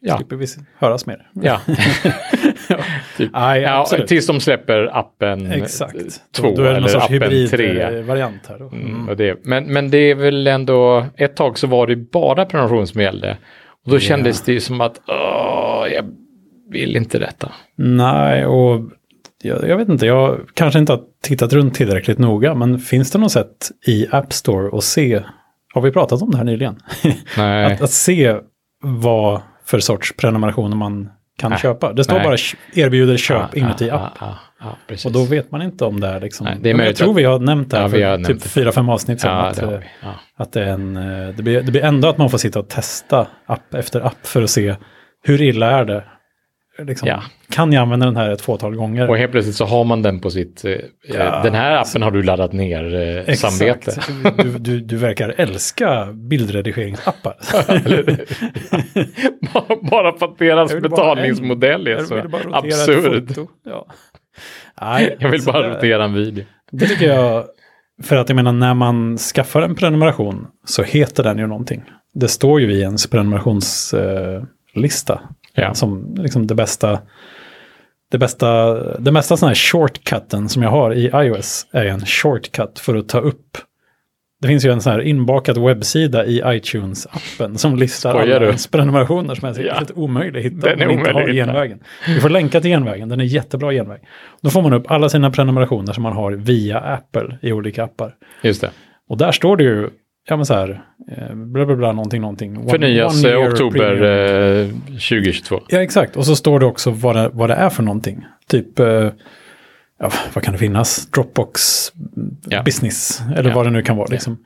Ja, 0.00 0.16
Slipper 0.16 0.36
vi 0.36 0.46
höras 0.78 1.06
mer. 1.06 1.30
ja. 1.32 1.60
Typ. 3.16 3.30
Nej, 3.32 3.62
ja 3.62 3.86
tills 4.08 4.26
de 4.26 4.40
släpper 4.40 4.98
appen 4.98 5.52
Exakt. 5.52 5.94
två 6.36 6.54
Då 6.56 6.62
är 6.62 6.70
det 6.70 6.76
eller 6.76 6.96
appen 6.96 7.18
tre. 7.48 7.68
hybridvariant 7.68 8.46
här. 8.48 8.58
Då. 8.58 8.64
Mm, 8.68 8.86
Mm. 9.02 9.16
det, 9.16 9.44
men, 9.44 9.64
men 9.64 9.90
det 9.90 9.98
är 9.98 10.14
väl 10.14 10.46
ändå, 10.46 11.06
ett 11.16 11.36
tag 11.36 11.58
så 11.58 11.66
var 11.66 11.86
det 11.86 11.96
bara 11.96 12.44
prenumeration 12.44 12.86
som 12.86 13.00
gällde. 13.00 13.36
Och 13.84 13.90
då 13.90 13.96
Ja. 13.96 14.00
kändes 14.00 14.42
det 14.42 14.52
ju 14.52 14.60
som 14.60 14.80
att, 14.80 15.00
åh, 15.08 15.86
jag 15.92 16.04
vill 16.70 16.96
inte 16.96 17.18
detta. 17.18 17.52
Nej, 17.76 18.46
och 18.46 18.80
jag, 19.42 19.68
jag 19.68 19.76
vet 19.76 19.88
inte, 19.88 20.06
jag 20.06 20.40
kanske 20.54 20.78
inte 20.78 20.92
har 20.92 21.00
tittat 21.22 21.52
runt 21.52 21.74
tillräckligt 21.74 22.18
noga, 22.18 22.54
men 22.54 22.78
finns 22.78 23.10
det 23.10 23.18
något 23.18 23.32
sätt 23.32 23.70
i 23.86 24.06
App 24.10 24.32
Store 24.32 24.76
att 24.78 24.84
se, 24.84 25.22
har 25.74 25.82
vi 25.82 25.90
pratat 25.92 26.22
om 26.22 26.30
det 26.30 26.36
här 26.36 26.44
nyligen? 26.44 26.76
Att, 27.36 27.82
att 27.82 27.90
se 27.90 28.36
vad 28.82 29.40
för 29.64 29.78
sorts 29.78 30.16
prenumerationer 30.16 30.76
man 30.76 31.08
kan 31.38 31.50
Nej. 31.50 31.60
köpa. 31.60 31.92
Det 31.92 32.04
står 32.04 32.14
Nej. 32.14 32.24
bara 32.24 32.36
"Sh- 32.36 32.56
erbjuder 32.74 33.16
köp 33.16 33.42
Ja, 33.52 33.60
inuti 33.60 33.86
ja, 33.88 33.94
app. 33.94 34.34
Ja. 34.60 34.76
Och 35.04 35.12
då 35.12 35.24
vet 35.24 35.50
man 35.50 35.62
inte 35.62 35.84
om 35.84 36.00
det 36.00 36.08
är 36.08 36.20
liksom... 36.20 36.44
Nej, 36.46 36.58
det 36.60 36.70
är 36.70 36.84
jag 36.84 36.96
tror 36.96 37.10
att- 37.10 37.16
vi 37.16 37.24
har 37.24 37.38
nämnt 37.38 37.70
det 37.70 37.78
här 37.78 37.88
för 37.88 38.24
typ 38.24 38.42
fyra, 38.42 38.72
fem 38.72 38.88
avsnitt 38.88 39.20
sedan. 39.20 39.36
att, 39.46 39.56
det 39.56 39.74
eh, 40.02 40.08
att 40.36 40.52
det, 40.52 40.62
är 40.62 40.66
en, 40.66 40.96
eh, 40.96 41.34
det, 41.36 41.42
blir, 41.42 41.62
det 41.62 41.72
blir 41.72 41.84
ändå 41.84 42.08
att 42.08 42.18
man 42.18 42.30
får 42.30 42.38
sitta 42.38 42.58
och 42.58 42.68
testa 42.68 43.26
app 43.46 43.74
efter 43.74 44.00
app 44.00 44.26
för 44.26 44.42
att 44.42 44.50
se 44.50 44.76
hur 45.24 45.42
illa 45.42 45.70
är 45.70 45.84
det. 45.84 46.04
Liksom, 46.78 47.08
Ja. 47.08 47.22
Kan 47.50 47.72
jag 47.72 47.82
använda 47.82 48.06
den 48.06 48.16
här 48.16 48.30
ett 48.30 48.40
fåtal 48.40 48.74
gånger? 48.76 49.10
Och 49.10 49.18
helt 49.18 49.32
plötsligt 49.32 49.56
så 49.56 49.64
har 49.64 49.84
man 49.84 50.02
den 50.02 50.20
på 50.20 50.30
sitt, 50.30 50.64
eh, 50.64 50.72
Ja, 51.08 51.42
den 51.42 51.54
här 51.54 51.76
appen 51.76 52.02
har 52.02 52.10
du 52.10 52.22
laddat 52.22 52.52
ner 52.52 52.94
eh, 53.28 53.34
samvete. 53.34 53.92
Du, 54.36 54.58
du, 54.58 54.80
du 54.80 54.96
verkar 54.96 55.34
älska 55.36 56.06
bildredigeringsappar. 56.12 57.34
bara, 59.54 59.76
bara 59.90 60.18
för 60.18 60.26
att 60.26 60.38
deras 60.38 60.80
betalningsmodell 60.80 61.86
är 61.86 61.98
så 61.98 62.22
absurd. 62.52 63.28
foto. 63.28 63.48
Ja. 63.64 63.86
Nej, 64.80 65.16
Jag 65.20 65.30
vill 65.30 65.44
bara 65.44 65.68
det- 65.68 65.74
rotera 65.74 66.04
en 66.04 66.14
video. 66.14 66.44
Det 66.70 66.86
tycker 66.86 67.06
jag, 67.06 67.44
för 68.02 68.16
att 68.16 68.28
jag 68.28 68.36
menar 68.36 68.52
när 68.52 68.74
man 68.74 69.18
skaffar 69.18 69.62
en 69.62 69.74
prenumeration 69.74 70.46
så 70.64 70.82
heter 70.82 71.22
den 71.22 71.38
ju 71.38 71.46
någonting. 71.46 71.82
Det 72.14 72.28
står 72.28 72.60
ju 72.60 72.72
i 72.72 72.80
ens 72.80 73.06
prenumerationslista 73.10 75.20
Ja. 75.56 75.74
som 75.74 76.14
liksom 76.18 76.46
det 76.46 76.54
bästa, 76.54 76.98
det 78.10 78.18
bästa, 78.18 78.74
det 78.98 79.12
mesta 79.12 79.36
sån 79.36 79.48
här 79.48 79.54
shortcutten 79.54 80.48
som 80.48 80.62
jag 80.62 80.70
har 80.70 80.94
i 80.94 81.10
iOS 81.14 81.66
är 81.72 81.84
en 81.84 82.00
shortcut 82.06 82.78
för 82.78 82.94
att 82.96 83.08
ta 83.08 83.18
upp. 83.18 83.58
Det 84.42 84.48
finns 84.48 84.66
ju 84.66 84.72
en 84.72 84.80
sån 84.80 84.92
här 84.92 85.00
inbakad 85.00 85.58
webbsida 85.58 86.26
i 86.26 86.42
iTunes-appen 86.42 87.56
som 87.56 87.76
listar 87.76 88.10
Skojar 88.10 88.36
alla 88.36 88.46
ens 88.46 88.66
prenumerationer 88.66 89.34
som 89.34 89.48
är 89.48 89.60
Ja. 89.66 89.74
helt 89.74 89.90
omöjlig 89.90 90.38
att 90.40 90.46
hitta 90.46 90.68
Den 90.68 90.80
är 90.80 90.90
inte 90.90 91.10
har 91.10 91.14
omöjlig 91.20 91.40
att 91.40 91.46
hitta. 91.46 91.52
genvägen. 91.52 91.80
Vi 92.06 92.20
får 92.20 92.28
länka 92.28 92.60
till 92.60 92.70
genvägen, 92.70 93.08
den 93.08 93.20
är 93.20 93.24
jättebra 93.24 93.72
genväg. 93.72 94.00
Då 94.42 94.50
får 94.50 94.62
man 94.62 94.72
upp 94.72 94.90
alla 94.90 95.08
sina 95.08 95.30
prenumerationer 95.30 95.92
som 95.92 96.02
man 96.02 96.12
har 96.12 96.32
via 96.32 96.78
Apple 96.78 97.38
i 97.42 97.52
olika 97.52 97.84
appar. 97.84 98.14
Just 98.42 98.60
det. 98.60 98.70
Och 99.08 99.16
där 99.18 99.32
står 99.32 99.56
det 99.56 99.64
ju, 99.64 99.88
ja 100.28 100.36
men 100.36 100.46
så 100.46 100.54
här, 100.54 100.82
eh, 101.16 101.34
bla 101.34 101.66
bla 101.66 101.76
bla, 101.76 101.92
någonting, 101.92 102.20
någonting. 102.20 102.56
One- 102.56 102.70
Förnyas 102.70 103.24
one 103.24 103.28
year 103.32 103.52
oktober 103.52 104.02
eh, 104.62 104.68
2022. 104.88 105.60
Ja, 105.68 105.82
exakt. 105.82 106.16
Och 106.16 106.26
så 106.26 106.36
står 106.36 106.60
det 106.60 106.66
också 106.66 106.90
vad 106.90 107.16
det, 107.16 107.30
vad 107.32 107.50
det 107.50 107.54
är 107.54 107.70
för 107.70 107.82
någonting. 107.82 108.24
Typ, 108.48 108.78
eh, 108.78 108.86
ja, 109.98 110.10
vad 110.34 110.44
kan 110.44 110.52
det 110.52 110.58
finnas? 110.58 111.06
Dropbox 111.10 111.60
Ja. 112.48 112.62
business, 112.62 113.22
eller 113.36 113.50
Ja. 113.50 113.56
vad 113.56 113.66
det 113.66 113.70
nu 113.70 113.82
kan 113.82 113.96
vara. 113.96 114.08
Liksom. 114.10 114.38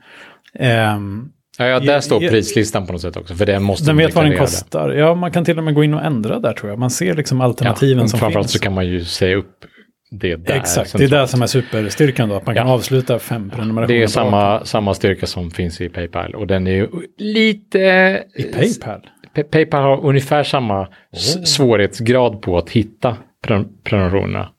Ehm, 0.59 1.29
Ja, 1.57 1.65
ja, 1.67 1.79
där 1.79 1.93
Ja, 1.93 2.01
står 2.01 2.23
ja. 2.23 2.29
prislistan 2.29 2.85
på 2.85 2.91
något 2.93 3.01
sätt 3.01 3.17
också. 3.17 3.35
För 3.35 3.45
det 3.45 3.59
måste 3.59 3.85
den 3.85 3.95
man 3.95 4.05
vet 4.05 4.15
vad 4.15 4.25
den 4.25 4.37
kostar. 4.37 4.89
Ja, 4.89 5.15
man 5.15 5.31
kan 5.31 5.45
till 5.45 5.57
och 5.57 5.63
med 5.63 5.73
gå 5.73 5.83
in 5.83 5.93
och 5.93 6.03
ändra 6.05 6.39
där 6.39 6.53
tror 6.53 6.69
jag. 6.71 6.79
Man 6.79 6.89
ser 6.89 7.13
liksom 7.13 7.41
alternativen 7.41 8.03
och 8.03 8.09
som 8.09 8.19
framförallt 8.19 8.45
finns. 8.47 8.51
så 8.53 8.59
kan 8.59 8.73
man 8.73 8.87
ju 8.87 9.05
säga 9.05 9.35
upp 9.35 9.65
det 10.11 10.35
där. 10.35 10.53
Exakt, 10.55 10.97
det 10.97 11.03
är 11.03 11.07
det 11.07 11.27
som 11.27 11.41
är 11.41 11.47
superstyrkan 11.47 12.29
då, 12.29 12.35
att 12.35 12.45
man 12.45 12.55
kan 12.55 12.67
Ja. 12.67 12.73
avsluta 12.73 13.19
fem 13.19 13.49
prenumerationer. 13.49 13.97
Det 13.99 14.03
är 14.03 14.07
samma, 14.07 14.65
samma 14.65 14.93
styrka 14.93 15.25
som 15.25 15.51
finns 15.51 15.81
i 15.81 15.89
Paypal. 15.89 16.35
Och 16.35 16.47
den 16.47 16.67
är 16.67 16.71
ju 16.71 16.87
lite... 17.17 17.79
I 18.35 18.43
Paypal. 18.43 19.07
Pa- 19.35 19.43
Paypal 19.43 19.81
har 19.83 20.05
ungefär 20.05 20.43
samma 20.43 20.87
s- 21.13 21.53
svårighetsgrad 21.55 22.41
på 22.41 22.57
att 22.57 22.69
hitta 22.69 23.17
pre- 23.47 23.67
prenumerationerna. 23.83 24.49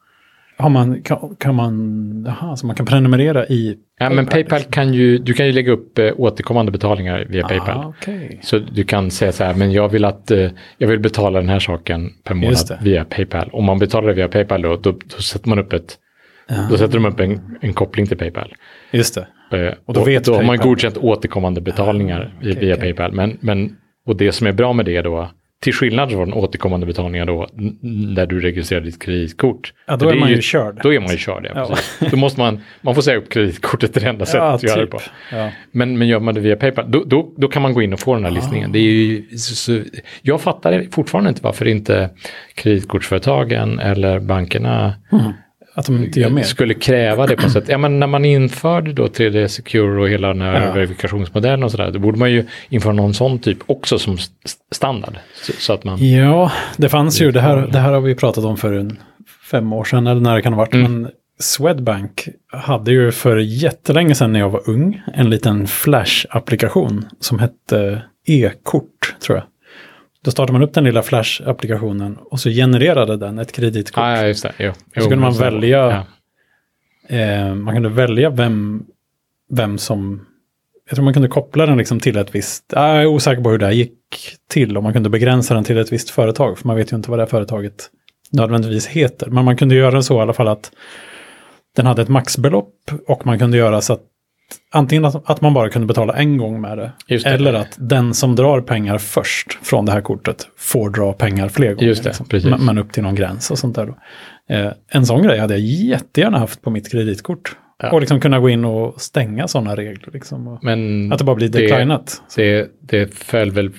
Har 0.63 0.71
man, 0.71 1.03
kan, 1.03 1.37
kan 1.39 1.55
man, 1.55 2.25
jaha, 2.27 2.57
så 2.57 2.67
man 2.67 2.77
kan 2.77 2.87
prenumerera 2.87 3.47
i 3.47 3.77
Ja, 3.99 4.11
men 4.11 4.27
Paypal 4.27 4.61
kan 4.61 4.95
ju, 4.95 5.19
du 5.19 5.33
kan 5.33 5.47
ju 5.47 5.53
lägga 5.53 5.73
upp 5.73 5.99
eh, 5.99 6.11
återkommande 6.17 6.73
betalningar 6.73 7.27
via 7.29 7.49
Paypal. 7.49 7.77
Ah, 7.77 7.95
okej. 7.99 8.39
Så 8.43 8.59
du 8.59 8.85
kan 8.85 9.11
säga 9.11 9.33
så 9.33 9.45
här, 9.45 9.55
men 9.55 9.73
jag 9.73 9.89
vill 9.89 10.05
att 10.05 10.31
eh, 10.31 10.51
jag 10.79 10.89
vill 10.89 10.99
betala 11.01 11.41
den 11.41 11.49
här 11.49 11.59
saken 11.59 12.11
per 12.25 12.35
månad 12.35 12.79
via 12.83 13.05
Paypal. 13.05 13.51
Om 13.53 13.65
man 13.65 13.79
betalar 13.79 14.09
det 14.09 14.15
via 14.15 14.29
Paypal 14.29 14.63
då, 14.63 14.77
då, 14.77 14.91
då 14.93 15.23
sätter 15.23 15.49
man 15.49 15.59
upp 15.59 15.73
ett, 15.73 15.99
då 16.71 16.77
sätter 16.77 16.95
de 16.95 17.05
upp 17.05 17.21
en, 17.21 17.41
en 17.61 17.73
koppling 17.73 18.07
till 18.07 18.17
Paypal. 18.19 18.55
Just 18.91 19.15
det. 19.51 19.67
Eh, 19.67 19.75
Och 19.87 19.95
då 19.95 20.05
vet 20.05 20.25
då 20.25 20.33
har 20.35 20.43
man 20.43 20.49
Paypal. 20.57 20.67
godkänt 20.69 20.97
återkommande 20.97 21.61
betalningar 21.61 22.21
Ah, 22.37 22.45
via- 22.45 22.53
okej, 22.53 22.67
via 22.67 22.75
okej. 22.75 22.83
Paypal. 22.95 23.13
Men, 23.13 23.37
men, 23.41 23.77
och 24.07 24.17
det 24.17 24.33
som 24.33 24.47
är 24.47 24.53
bra 24.53 24.73
med 24.73 24.85
det 24.85 25.03
då, 25.03 25.31
till 25.63 25.73
skillnad 25.73 26.11
från 26.11 26.33
återkommande 26.33 26.87
betalningar 26.87 27.27
då, 27.27 27.49
där 28.15 28.27
du 28.27 28.41
registrerar 28.41 28.81
ditt 28.81 29.03
kreditkort. 29.03 29.73
Ja, 29.87 29.97
då 29.97 30.09
är 30.09 30.15
man 30.15 30.31
ju 30.31 30.43
körd. 30.43 30.81
Då 30.83 30.93
är 30.93 31.01
man 31.01 31.11
ju 31.11 31.17
körd, 31.17 31.51
ja. 31.55 31.77
Ja. 32.01 32.09
Då 32.11 32.17
måste 32.17 32.41
man, 32.41 32.61
man 32.81 32.95
får 32.95 33.03
säga 33.03 33.17
upp 33.17 33.29
kreditkortet, 33.29 33.95
det 33.95 34.01
är 34.01 34.03
det 34.03 34.09
enda 34.11 34.27
sättet 34.27 34.43
att 34.43 34.63
göra 34.63 34.81
det 34.81 34.87
på. 34.87 35.01
Ja. 35.33 35.51
Men, 35.73 35.99
men 35.99 36.09
gör 36.09 36.21
man 36.21 36.35
det 36.35 36.41
via 36.41 36.57
Paypal, 36.57 36.91
då, 36.91 37.05
då, 37.07 37.33
då 37.37 37.49
kan 37.49 37.63
man 37.63 37.75
gå 37.75 37.83
in 37.83 37.93
och 37.93 38.01
få 38.01 38.15
den 38.15 38.25
här 38.25 38.31
listningen. 38.31 38.73
Det 38.73 38.79
är 38.79 38.83
ju, 38.83 39.37
så, 39.37 39.55
så, 39.55 39.81
jag 40.23 40.41
fattar 40.41 40.87
fortfarande 40.91 41.29
inte 41.31 41.43
varför 41.43 41.69
inte 41.69 42.11
kreditkortsföretagen 42.55 43.79
eller 43.79 44.21
bankerna 44.21 44.95
Att 45.75 45.87
de 45.87 46.05
inte 46.05 46.21
gör 46.21 46.31
mer. 46.31 46.43
skulle 46.43 46.75
kräva 46.75 47.27
det 47.27 47.37
på 47.37 47.51
sätt. 47.51 47.65
Ja, 47.69 47.79
men 47.79 48.01
när 48.01 48.07
man 48.07 48.25
införde 48.25 48.93
då 48.93 49.07
3D 49.07 49.47
Secure 49.49 50.01
och 50.01 50.09
hela 50.09 50.29
den 50.29 50.41
här 50.41 50.67
Ja. 50.67 50.73
verifikationsmodellen 50.73 51.65
och 51.65 51.71
sådär, 51.71 51.91
då 51.91 51.99
borde 51.99 52.19
man 52.19 52.31
ju 52.33 52.47
införa 52.69 52.93
någon 52.93 53.15
sån 53.15 53.39
typ 53.39 53.59
också 53.67 53.99
som 53.99 54.15
st- 54.15 54.35
standard. 54.73 55.17
Så, 55.43 55.53
så 55.53 55.73
att 55.73 55.85
man, 55.85 55.99
Ja, 56.11 56.53
det 56.77 56.89
fanns 56.89 57.23
ju, 57.23 57.31
det 57.31 57.41
här, 57.41 57.57
det 57.73 57.79
här 57.79 57.93
har 57.93 58.01
vi 58.01 58.15
pratat 58.15 58.45
om 58.45 58.57
för 58.57 58.73
en 58.73 58.99
fem 59.51 59.73
år 59.73 59.85
sedan 59.85 60.07
eller 60.07 60.21
när 60.21 60.35
det 60.37 60.43
kan 60.43 60.53
ha 60.53 60.59
varit. 60.59 60.75
Mm. 60.75 60.93
Men 61.03 61.11
Swedbank 61.41 62.29
hade 62.53 62.93
ju 62.93 63.13
för 63.13 63.37
jättelänge 63.37 64.15
sedan 64.15 64.33
när 64.33 64.41
jag 64.41 64.51
var 64.51 64.71
ung 64.71 65.03
en 65.15 65.31
liten 65.31 65.67
Flash-applikation 65.67 67.05
som 67.21 67.39
hette 67.39 68.03
e-kort 68.27 69.15
tror 69.27 69.39
jag. 69.39 69.45
Då 70.25 70.31
startade 70.31 70.53
man 70.53 70.63
upp 70.63 70.75
den 70.75 70.85
lilla 70.85 71.03
Flash-applikationen 71.03 72.17
och 72.17 72.41
så 72.41 72.51
genererade 72.51 73.17
den 73.17 73.39
ett 73.39 73.53
kreditkort. 73.53 74.03
ah, 74.03 74.17
ja, 74.17 74.27
just 74.27 74.43
det. 74.43 74.53
Jo, 74.59 74.73
jo, 74.95 75.03
Så 75.03 75.09
kunde 75.09 75.23
man 75.25 75.35
välja- 75.39 76.05
Ja. 77.09 77.17
Eh, 77.17 77.55
man 77.55 77.75
kunde 77.75 77.89
välja 77.89 78.31
vem, 78.31 78.83
vem 79.51 79.79
som... 79.79 80.27
Jag 80.89 80.95
tror 80.97 81.05
man 81.05 81.13
kunde 81.15 81.29
koppla 81.29 81.67
den 81.67 81.79
liksom 81.79 82.01
till 82.01 82.17
ett 82.17 82.35
visst... 82.35 82.73
Ah, 82.77 82.89
jag 82.95 83.03
är 83.03 83.07
osäker 83.07 83.43
på 83.43 83.51
hur 83.51 83.59
det 83.59 83.67
här 83.67 83.73
gick 83.73 83.93
till. 84.51 84.77
Om 84.77 84.85
man 84.85 84.93
kunde 84.93 85.11
begränsa 85.11 85.55
den 85.55 85.65
till 85.65 85.79
ett 85.79 85.93
visst 85.93 86.11
företag. 86.11 86.59
För 86.59 86.67
man 86.67 86.77
vet 86.77 86.93
ju 86.93 86.97
inte 86.97 87.11
vad 87.11 87.19
det 87.19 87.23
här 87.23 87.29
företaget 87.31 87.91
nödvändigtvis 88.33 88.87
heter. 88.87 89.27
Men 89.31 89.45
man 89.45 89.57
kunde 89.57 89.75
göra 89.75 90.03
så 90.03 90.19
i 90.19 90.21
alla 90.21 90.33
fall 90.33 90.49
att 90.49 90.73
den 91.77 91.87
hade 91.87 92.03
ett 92.03 92.09
maxbelopp. 92.09 92.75
Och 93.09 93.27
man 93.27 93.39
kunde 93.39 93.57
göra 93.57 93.81
så 93.81 93.93
att 93.93 94.03
antingen 94.71 95.05
att, 95.05 95.31
att 95.31 95.41
man 95.41 95.55
bara 95.55 95.69
kunde 95.69 95.87
betala 95.87 96.13
en 96.13 96.37
gång 96.37 96.61
med 96.61 96.79
det. 96.79 96.93
Det. 97.09 97.27
Eller 97.27 97.55
att 97.55 97.77
den 97.79 98.15
som 98.15 98.37
drar 98.37 98.61
pengar 98.61 98.99
först 98.99 99.59
från 99.63 99.87
det 99.87 99.93
här 99.93 100.01
kortet 100.01 100.49
får 100.57 100.91
dra 100.91 101.13
pengar 101.13 101.49
fler 101.49 101.75
gånger. 101.75 101.89
Just 101.89 102.03
det, 102.03 102.09
liksom. 102.09 102.27
precis. 102.27 102.55
Men, 102.59 102.79
upp 102.79 102.93
till 102.93 103.03
någon 103.03 103.15
gräns 103.15 103.51
och 103.51 103.59
sånt 103.59 103.75
där 103.75 103.87
då. 103.87 103.97
Eh, 104.55 104.73
en 104.89 105.07
sån 105.07 105.23
grej 105.23 105.39
hade 105.39 105.55
jag 105.55 105.61
jättegärna 105.61 106.39
haft 106.39 106.63
på 106.63 106.71
mitt 106.71 106.91
kreditkort. 106.93 107.57
Ja. 107.83 107.91
Och 107.91 108.01
liksom 108.01 108.21
kunna 108.21 108.41
gå 108.41 108.49
in 108.49 108.65
och 108.65 109.01
stänga 109.01 109.49
sådana 109.49 109.77
regler. 109.77 110.09
Liksom, 110.13 110.49
och 110.49 110.65
Men 110.65 111.13
att 111.13 111.19
det 111.19 111.25
bara 111.25 111.37
blir 111.37 111.49
declinat. 111.49 112.23
det, 112.37 112.71
det 112.81 113.15
föll 113.15 113.51
väl 113.51 113.71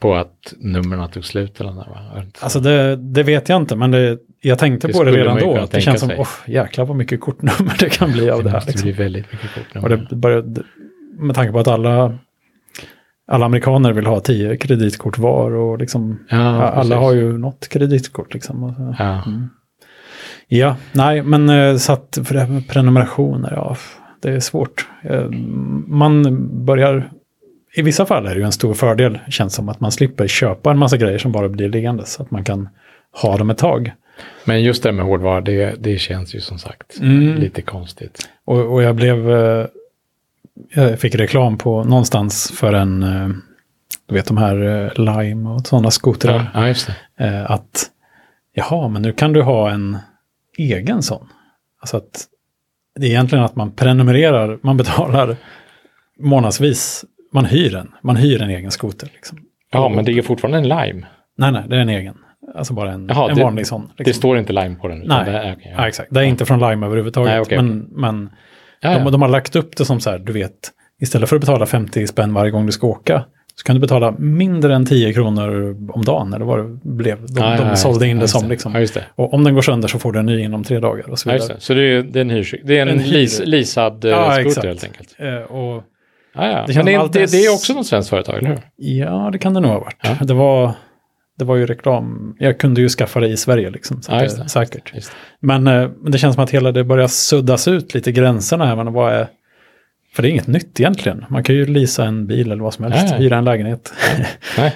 på 0.00 0.14
att 0.14 0.54
numren 0.56 1.10
tog 1.10 1.24
slut 1.24 1.60
eller 1.60 1.72
något, 1.72 1.88
va? 1.88 2.22
Alltså 2.40 2.60
det, 2.60 2.96
det 2.96 3.22
vet 3.22 3.48
jag 3.48 3.62
inte, 3.62 3.76
men 3.76 3.90
det, 3.90 4.18
jag 4.40 4.58
tänkte 4.58 4.86
Det 4.86 4.92
på 4.92 5.04
det 5.04 5.10
redan 5.10 5.38
då. 5.38 5.66
det 5.70 5.80
känns 5.80 6.00
som, 6.00 6.24
jäklar 6.46 6.84
vad 6.84 6.96
mycket 6.96 7.20
kortnummer 7.20 7.76
det 7.78 7.90
kan 7.90 8.12
bli 8.12 8.30
av 8.30 8.38
det, 8.38 8.44
det 8.44 8.50
här. 8.50 8.62
Liksom. 8.66 8.82
bli 8.82 8.92
väldigt 8.92 9.32
mycket 9.32 9.56
Och 9.56 9.64
kortnummer. 9.72 10.06
det 10.10 10.16
började, 10.16 10.62
med 11.18 11.36
tanke 11.36 11.52
på 11.52 11.58
att 11.58 11.68
alla, 11.68 12.18
alla 13.28 13.46
amerikaner 13.46 13.92
vill 13.92 14.06
ha 14.06 14.20
tio 14.20 14.56
kreditkort 14.56 15.18
var 15.18 15.50
och 15.50 15.78
liksom, 15.78 16.18
Ja, 16.30 16.62
alla 16.62 16.96
har 16.96 17.12
ju 17.12 17.38
något 17.38 17.68
kreditkort. 17.68 18.34
Liksom. 18.34 18.64
Och. 18.64 18.74
Ja. 18.98 19.22
Ja, 20.50 20.76
nej, 20.92 21.22
men 21.22 21.48
eh, 21.48 21.76
så 21.76 21.92
att 21.92 22.18
för 22.24 22.34
det 22.34 22.40
här 22.40 22.48
med 22.48 22.68
prenumerationer, 22.68 23.52
ja, 23.56 23.76
det 24.20 24.30
är 24.30 24.40
svårt. 24.40 24.88
Eh, 25.02 25.24
Man 25.86 26.24
börjar 26.64 27.10
i 27.74 27.82
vissa 27.82 28.06
fall 28.06 28.26
är 28.26 28.30
det 28.34 28.40
ju 28.40 28.46
en 28.46 28.52
stor 28.52 28.74
fördel, 28.74 29.18
känns 29.28 29.54
som 29.54 29.68
att 29.68 29.80
man 29.80 29.92
slipper 29.92 30.26
köpa 30.26 30.70
en 30.70 30.78
massa 30.78 30.96
grejer 30.96 31.18
som 31.18 31.32
bara 31.32 31.48
blir 31.48 31.68
liggande, 31.68 32.04
så 32.06 32.22
att 32.22 32.30
man 32.30 32.44
kan 32.44 32.68
ha 33.22 33.36
dem 33.36 33.50
ett 33.50 33.58
tag. 33.58 33.92
Men 34.44 34.62
just 34.62 34.82
det 34.82 34.92
med 34.92 35.04
hårdvara, 35.04 35.40
det, 35.40 35.74
det 35.78 35.98
känns 35.98 36.34
ju 36.34 36.40
som 36.40 36.58
sagt 36.58 36.98
Mm. 37.00 37.34
lite 37.34 37.62
konstigt. 37.62 38.28
Och, 38.44 38.72
och 38.72 38.82
jag 38.82 38.94
blev... 38.96 39.30
eh, 39.30 39.66
Jag 40.74 41.00
fick 41.00 41.14
reklam 41.14 41.58
på 41.58 41.84
någonstans 41.84 42.52
för 42.56 42.72
en... 42.72 43.02
eh, 43.02 43.28
Du 44.06 44.14
vet 44.14 44.26
de 44.26 44.36
här 44.36 44.56
eh, 44.84 45.04
Lime 45.04 45.50
och 45.50 45.66
sådana 45.66 45.90
skotrar. 45.90 46.50
Ja, 46.54 46.74
ja, 47.16 47.44
Att 47.46 47.90
jaha, 48.54 48.88
men 48.88 49.02
nu 49.02 49.12
kan 49.12 49.32
du 49.32 49.42
ha 49.42 49.70
en 49.70 49.98
egen 50.58 51.02
sån. 51.02 51.26
Alltså 51.80 51.96
att 51.96 52.24
det 53.00 53.06
är 53.06 53.10
egentligen 53.10 53.44
att 53.44 53.56
man 53.56 53.72
prenumererar, 53.72 54.58
man 54.62 54.76
betalar 54.76 55.36
månadsvis. 56.18 57.04
Man 57.32 57.44
hyr 57.44 57.74
en, 57.76 57.92
man 58.02 58.16
hyr 58.16 58.42
en 58.42 58.50
egen 58.50 58.70
skoter. 58.70 59.10
Liksom. 59.14 59.38
Ja, 59.70 59.88
men 59.88 60.04
det 60.04 60.12
är 60.18 60.22
fortfarande 60.22 60.58
en 60.58 60.68
lime. 60.68 61.06
Nej, 61.36 61.52
nej, 61.52 61.64
det 61.68 61.76
är 61.76 61.80
en 61.80 61.88
egen. 61.88 62.18
Alltså 62.58 62.74
bara 62.74 62.92
en, 62.92 63.06
Jaha, 63.08 63.30
en 63.30 63.36
det- 63.36 63.42
vanlig 63.42 63.66
sån. 63.66 63.86
Det 63.86 63.92
Liksom. 64.04 64.14
står 64.20 64.38
inte 64.38 64.52
lime 64.52 64.74
på 64.76 64.88
den. 64.88 64.98
Nej, 64.98 65.24
det 65.24 65.30
är, 65.38 65.52
okej, 65.52 65.74
ja. 65.78 65.88
exakt. 65.88 66.08
Det 66.14 66.20
är 66.20 66.24
inte 66.24 66.44
från 66.46 66.58
Lime 66.70 66.86
överhuvudtaget. 66.86 67.30
Nej, 67.30 67.40
okej, 67.40 67.56
men 67.62 67.86
men 67.90 68.30
Ja, 68.80 68.92
ja. 68.92 68.98
de, 68.98 69.12
de 69.12 69.22
har 69.22 69.28
lagt 69.28 69.56
upp 69.56 69.76
det 69.76 69.84
som 69.84 70.00
så 70.00 70.10
här, 70.10 70.18
du 70.18 70.32
vet, 70.32 70.52
istället 71.00 71.28
för 71.28 71.36
att 71.36 71.40
betala 71.40 71.66
50 71.66 72.06
spänn 72.06 72.34
varje 72.34 72.50
gång 72.50 72.66
du 72.66 72.72
ska 72.72 72.86
åka, 72.86 73.24
så 73.54 73.64
kan 73.64 73.74
du 73.76 73.80
betala 73.80 74.10
mindre 74.18 74.74
än 74.74 74.86
10 74.86 75.12
kronor 75.12 75.76
om 75.92 76.04
dagen, 76.04 76.32
eller 76.32 76.44
vad 76.44 76.58
det 76.58 76.78
blev. 76.82 77.26
De, 77.26 77.40
Ja, 77.42 77.50
ja, 77.50 77.56
de 77.60 77.68
ja, 77.68 77.76
sålde 77.76 78.06
in 78.08 78.16
ja, 78.16 78.22
det 78.22 78.28
som 78.28 78.48
liksom. 78.48 78.74
Ja, 78.74 78.80
det. 78.80 79.04
Och 79.14 79.34
om 79.34 79.44
den 79.44 79.54
går 79.54 79.62
sönder 79.62 79.88
så 79.88 79.98
får 79.98 80.12
du 80.12 80.18
en 80.18 80.26
ny 80.26 80.40
inom 80.40 80.64
tre 80.64 80.78
dagar 80.80 81.10
och 81.10 81.18
så 81.18 81.28
Ja, 81.28 81.32
vidare. 81.32 81.54
det. 81.54 81.60
Så 81.60 81.74
det 81.74 81.82
är, 81.82 82.02
det 82.02 82.18
är 82.18 82.20
en, 82.20 82.30
hyr, 82.30 82.60
det 82.64 82.78
är 82.78 82.86
en, 82.86 83.00
En 83.00 83.08
leasad 83.50 84.04
eh, 84.04 84.10
Ja, 84.10 84.24
skoter 84.32 84.46
exakt. 84.48 84.66
helt 84.66 84.84
enkelt. 84.84 85.14
Eh, 85.18 85.34
och, 85.56 85.82
Ja, 86.34 86.46
ja. 86.46 86.64
Det 86.66 86.72
det, 86.72 86.82
det, 87.12 87.20
är 87.22 87.42
det 87.42 87.54
också 87.54 87.72
något 87.74 87.86
svenskt 87.86 88.10
företag, 88.10 88.38
eller 88.38 88.48
hur? 88.48 88.58
ja, 88.76 89.28
det 89.32 89.38
kan 89.38 89.54
det 89.54 89.60
nog 89.60 89.70
ha 89.70 89.78
varit. 89.80 89.96
Ja. 90.02 90.24
Det, 90.24 90.34
var, 90.34 90.72
det 91.38 91.44
var 91.44 91.56
ju 91.56 91.66
reklam. 91.66 92.36
Jag 92.38 92.58
kunde 92.58 92.80
ju 92.80 92.88
skaffa 92.88 93.20
det 93.20 93.28
i 93.28 93.36
Sverige 93.36 93.70
liksom. 93.70 94.02
Så 94.02 94.12
Ja, 94.12 94.22
just 94.22 94.36
det, 94.36 94.42
det. 94.42 94.48
säkert. 94.48 94.94
Just 94.94 95.10
det. 95.10 95.16
Men, 95.46 95.66
eh, 95.66 95.90
men 96.02 96.12
det 96.12 96.18
känns 96.18 96.34
som 96.34 96.44
att 96.44 96.50
hela 96.50 96.72
det 96.72 96.84
börjar 96.84 97.06
suddas 97.08 97.68
ut 97.68 97.94
lite 97.94 98.12
gränserna 98.12 98.66
här. 98.66 98.76
Men 98.76 98.92
vad 98.92 99.12
är, 99.12 99.28
för 100.14 100.22
det 100.22 100.28
är 100.28 100.30
inget 100.30 100.46
nytt 100.46 100.80
egentligen. 100.80 101.24
Man 101.28 101.44
kan 101.44 101.54
ju 101.54 101.66
leasa 101.66 102.04
en 102.04 102.26
bil 102.26 102.52
eller 102.52 102.62
vad 102.62 102.74
som 102.74 102.84
helst, 102.84 103.14
hyra 103.14 103.36
en 103.36 103.44
lägenhet. 103.44 103.92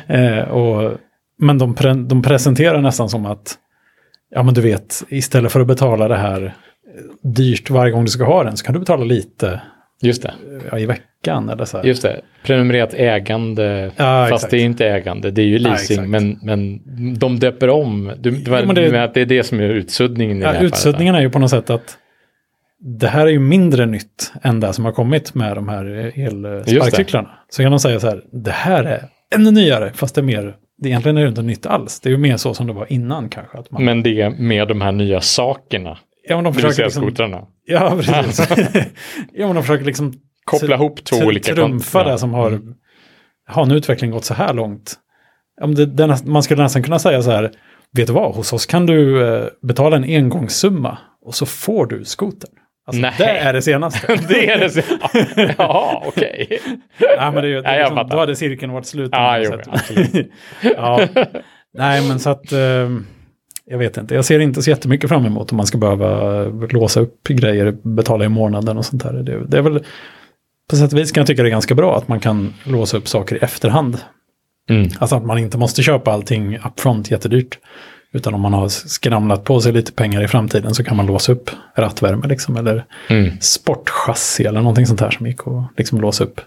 Eh, 0.07 0.39
och, 0.39 0.93
men 1.39 1.59
de, 1.59 1.75
pre, 1.75 1.95
de 1.95 2.23
presenterar 2.23 2.81
nästan 2.81 3.09
som 3.09 3.27
att, 3.27 3.55
ja 4.35 4.43
men 4.43 4.55
du 4.55 4.61
vet, 4.61 5.03
istället 5.09 5.53
för 5.53 5.61
att 5.61 5.67
betala 5.67 6.09
det 6.09 6.17
här 6.17 6.43
eh, 6.43 7.31
dyrt 7.31 7.71
varje 7.71 7.93
gång 7.93 8.05
du 8.05 8.11
ska 8.11 8.25
ha 8.25 8.45
den 8.45 8.57
så 8.57 8.65
kan 8.65 8.73
du 8.75 8.79
betala 8.81 9.05
lite 9.05 9.61
Just 10.03 10.23
det. 10.23 10.35
ja, 10.71 10.79
i 10.79 10.87
veckan 10.87 11.07
eller 11.31 11.65
så 11.65 11.77
här. 11.77 11.85
Just 11.85 12.03
det. 12.03 12.21
Prenumererat 12.45 12.95
ägande, 12.95 13.91
Ja, 13.97 14.27
fast 14.31 14.33
exakt. 14.45 14.51
det 14.51 14.57
är 14.57 14.65
inte 14.65 14.87
ägande, 14.89 15.31
det 15.31 15.43
är 15.43 15.47
ju 15.47 15.59
Ja, 15.59 15.69
leasing, 15.69 15.95
exakt. 15.95 16.09
men, 16.11 16.39
men 16.43 16.81
de 17.19 17.39
döper 17.39 17.69
om. 17.71 18.13
Du, 18.19 18.31
du, 18.31 18.51
men 18.51 18.75
det- 18.75 18.91
det, 18.91 19.05
att 19.05 19.15
det 19.15 19.21
är 19.21 19.27
det 19.27 19.43
som 19.43 19.61
är 19.61 19.69
utsuddningen 19.69 20.37
i 20.37 20.41
det 20.41 20.47
Ja, 20.47 20.53
här 20.53 20.55
fallet, 20.57 20.73
utsuddningen 20.73 21.15
är 21.15 21.21
ju 21.21 21.31
på 21.31 21.39
något 21.39 21.51
sätt 21.51 21.71
att 21.71 21.99
det 23.01 23.09
här 23.09 23.27
är 23.27 23.31
ju 23.31 23.39
mindre 23.39 23.87
nytt 23.87 24.33
än 24.43 24.61
det 24.61 24.73
som 24.73 24.85
har 24.85 24.93
kommit 24.93 25.35
med 25.35 25.57
de 25.57 25.69
här 25.69 25.85
elsparkcyklarna. 26.15 27.31
Så 27.49 27.63
kan 27.63 27.71
de 27.73 27.79
säga 27.81 28.01
så 28.01 28.07
här, 28.09 28.23
det 28.45 28.51
här 28.51 28.85
är 28.85 29.05
ännu 29.35 29.51
nyare, 29.51 29.93
fast 29.95 30.15
det 30.15 30.21
är 30.21 30.23
mer, 30.23 30.55
det 30.83 30.89
egentligen 30.89 31.17
är 31.17 31.23
det 31.23 31.29
inte 31.29 31.43
nytt 31.43 31.67
alls. 31.67 32.01
Det 32.01 32.09
är 32.09 32.11
ju 32.11 32.17
mer 32.19 32.37
så 32.37 32.55
som 32.55 32.67
det 32.67 32.73
var 32.73 32.93
innan 32.93 33.29
kanske. 33.29 33.59
Att 33.59 33.71
man, 33.71 33.85
Men 33.85 34.03
det 34.03 34.21
är 34.21 34.31
med 34.31 34.69
de 34.69 34.81
här 34.81 34.93
nya 34.93 35.21
sakerna, 35.21 35.99
ja, 36.29 36.35
men 36.37 36.45
de 36.45 36.53
det 36.53 36.61
försöker 36.61 36.83
liksom, 36.85 37.03
skotrarna. 37.03 37.41
Ja, 37.67 37.97
precis. 37.97 38.49
ja, 39.33 39.47
men 39.47 39.55
de 39.55 39.63
försöker 39.63 39.85
liksom 39.85 40.13
Koppla 40.45 40.75
ihop 40.75 41.05
två 41.05 41.17
olika... 41.17 41.55
Trumfa 41.55 42.05
det 42.05 42.19
som 42.19 42.35
har, 42.35 42.61
har 43.49 43.63
en 43.63 43.71
utveckling 43.71 44.11
gått 44.11 44.25
så 44.25 44.35
här 44.35 44.55
långt. 44.55 44.95
Om 45.61 45.75
det, 45.75 45.87
det, 45.87 46.19
man 46.25 46.43
skulle 46.43 46.63
nästan 46.63 46.83
kunna 46.83 46.99
säga 46.99 47.23
så 47.23 47.31
här, 47.31 47.51
vet 47.93 48.07
du 48.07 48.13
vad, 48.13 48.35
hos 48.35 48.53
oss 48.53 48.67
kan 48.67 48.87
du 48.87 49.27
eh, 49.29 49.45
betala 49.63 49.97
en 49.97 50.05
engångssumma 50.05 50.99
och 51.25 51.35
så 51.35 51.47
får 51.47 51.87
du 51.87 52.05
skotern. 52.05 52.51
Alltså, 52.87 53.03
Nej. 53.03 53.13
det 53.19 53.25
är 53.39 53.53
det 53.53 53.63
senaste. 53.63 54.17
det 54.29 54.51
är 54.51 54.59
det. 54.59 54.71
så- 54.71 54.83
Ja, 55.59 56.03
okej. 56.07 56.59
ja, 57.17 57.31
men 57.31 57.43
det 57.45 57.61
det 57.63 57.75
Ja, 57.79 57.89
liksom, 57.89 58.09
då 58.11 58.19
hade 58.19 58.37
cirkeln 58.37 58.73
varit 58.73 58.87
slut. 58.87 59.11
Ja, 59.13 59.39
jo, 59.39 59.51
sätt. 59.51 60.27
ja. 60.77 61.07
Nej, 61.75 62.09
men 62.09 62.19
så 62.19 62.31
att, 62.31 62.53
eh, 62.53 62.91
jag 63.65 63.79
vet 63.79 63.97
inte, 63.97 64.15
jag 64.15 64.25
ser 64.25 64.39
inte 64.41 64.63
så 64.63 64.71
jättemycket 64.71 65.09
fram 65.11 65.27
emot 65.27 65.53
om 65.53 65.57
man 65.57 65.67
ska 65.67 65.79
behöva 65.79 66.43
låsa 66.71 67.01
upp 67.01 67.29
grejer, 67.29 67.73
betala 67.83 68.25
i 68.25 68.29
månaden 68.29 68.79
och 68.79 68.85
sånt 68.85 69.03
där. 69.03 69.13
Det, 69.13 69.47
det 69.47 69.59
är 69.59 69.63
väl, 69.63 69.85
på 70.73 70.77
sätt 70.77 70.93
och 70.93 70.99
vis 70.99 71.13
kan 71.13 71.21
jag 71.21 71.27
tycka 71.27 71.43
det 71.43 71.49
är 71.49 71.51
ganska 71.51 71.75
bra 71.75 71.97
att 71.99 72.09
man 72.09 72.21
kan 72.21 72.55
låsa 72.65 72.97
upp 72.97 73.09
saker 73.09 73.37
i 73.37 73.39
efterhand. 73.39 73.99
Mm. 74.71 74.89
Alltså 74.99 75.17
att 75.17 75.25
man 75.25 75.39
inte 75.39 75.59
måste 75.59 75.83
köpa 75.83 76.13
allting 76.13 76.59
upfront 76.59 77.11
jättedyrt. 77.11 77.59
Utan 78.15 78.35
om 78.35 78.41
man 78.41 78.53
har 78.53 78.69
skramlat 78.69 79.45
på 79.45 79.61
sig 79.61 79.73
lite 79.73 79.93
pengar 79.93 80.25
i 80.25 80.29
framtiden 80.29 80.75
så 80.75 80.85
kan 80.85 80.97
man 80.97 81.07
låsa 81.07 81.33
upp 81.33 81.51
rattvärme 81.77 82.27
liksom. 82.27 82.57
Eller 82.57 82.85
Mm. 83.09 83.41
sportchassi 83.41 84.45
eller 84.45 84.61
någonting 84.61 84.87
sånt 84.87 85.01
här 85.01 85.11
som 85.11 85.27
gick 85.27 85.41
att 85.47 85.79
liksom 85.79 86.01
låsa 86.01 86.25
upp. 86.25 86.41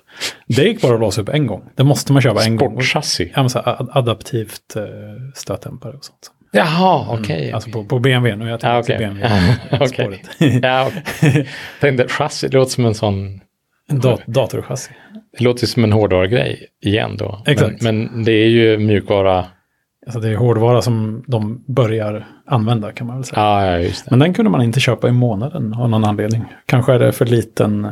Det 0.47 0.63
gick 0.63 0.81
bara 0.81 0.93
att 0.93 0.99
låsa 0.99 1.21
upp 1.21 1.29
en 1.29 1.47
gång. 1.47 1.63
Det 1.75 1.83
måste 1.83 2.13
man 2.13 2.21
köpa 2.21 2.43
en 2.43 2.55
gång. 2.55 2.71
Sportchassi. 2.71 3.31
Ja, 3.35 3.41
men 3.41 3.49
så 3.49 3.61
här, 3.65 3.81
ad- 3.81 3.89
adaptivt 3.91 4.75
eh, 4.75 4.83
stötdämpare 5.35 5.93
och 5.93 6.05
sånt. 6.05 6.31
Jaha, 6.51 7.05
okej. 7.09 7.51
Alltså 7.51 7.69
på, 7.69 7.85
på 7.85 7.99
BMW, 7.99 8.35
nu 8.45 8.49
jag 8.51 8.53
Ja, 8.53 8.57
tillbaka 8.57 8.79
okej. 8.79 8.97
till 8.97 9.07
BMW. 9.07 9.87
Spåret. 9.87 10.63
Ja, 10.63 10.89
okej. 11.19 11.47
Tänkte 11.81 12.07
chassi, 12.07 12.47
det 12.47 12.57
låter 12.57 12.71
som 12.71 12.85
en 12.85 12.93
sån... 12.95 13.39
En 13.89 13.99
dat 13.99 14.21
datorchassi. 14.27 14.91
Det 15.37 15.43
låter 15.43 15.67
som 15.67 15.83
en 15.83 15.91
hårdvarugrej 15.91 16.67
igen 16.81 17.17
då. 17.17 17.41
Exakt. 17.45 17.81
Men, 17.81 18.03
men 18.03 18.23
det 18.23 18.31
är 18.31 18.47
ju 18.47 18.77
mjukvara. 18.77 19.45
Alltså 20.05 20.19
det 20.19 20.29
är 20.29 20.35
hårdvara 20.35 20.81
som 20.81 21.23
de 21.27 21.63
börjar 21.67 22.27
använda 22.45 22.91
kan 22.91 23.07
man 23.07 23.15
väl 23.15 23.23
säga. 23.25 23.41
Ja, 23.41 23.65
ja, 23.65 23.79
just 23.79 24.05
det. 24.05 24.11
Men 24.11 24.19
den 24.19 24.33
kunde 24.33 24.51
man 24.51 24.61
inte 24.61 24.79
köpa 24.79 25.07
i 25.09 25.11
månaden 25.11 25.73
av 25.73 25.89
någon 25.89 26.05
anledning. 26.05 26.45
Kanske 26.65 26.93
är 26.93 26.99
det 26.99 27.11
för 27.11 27.25
liten... 27.25 27.87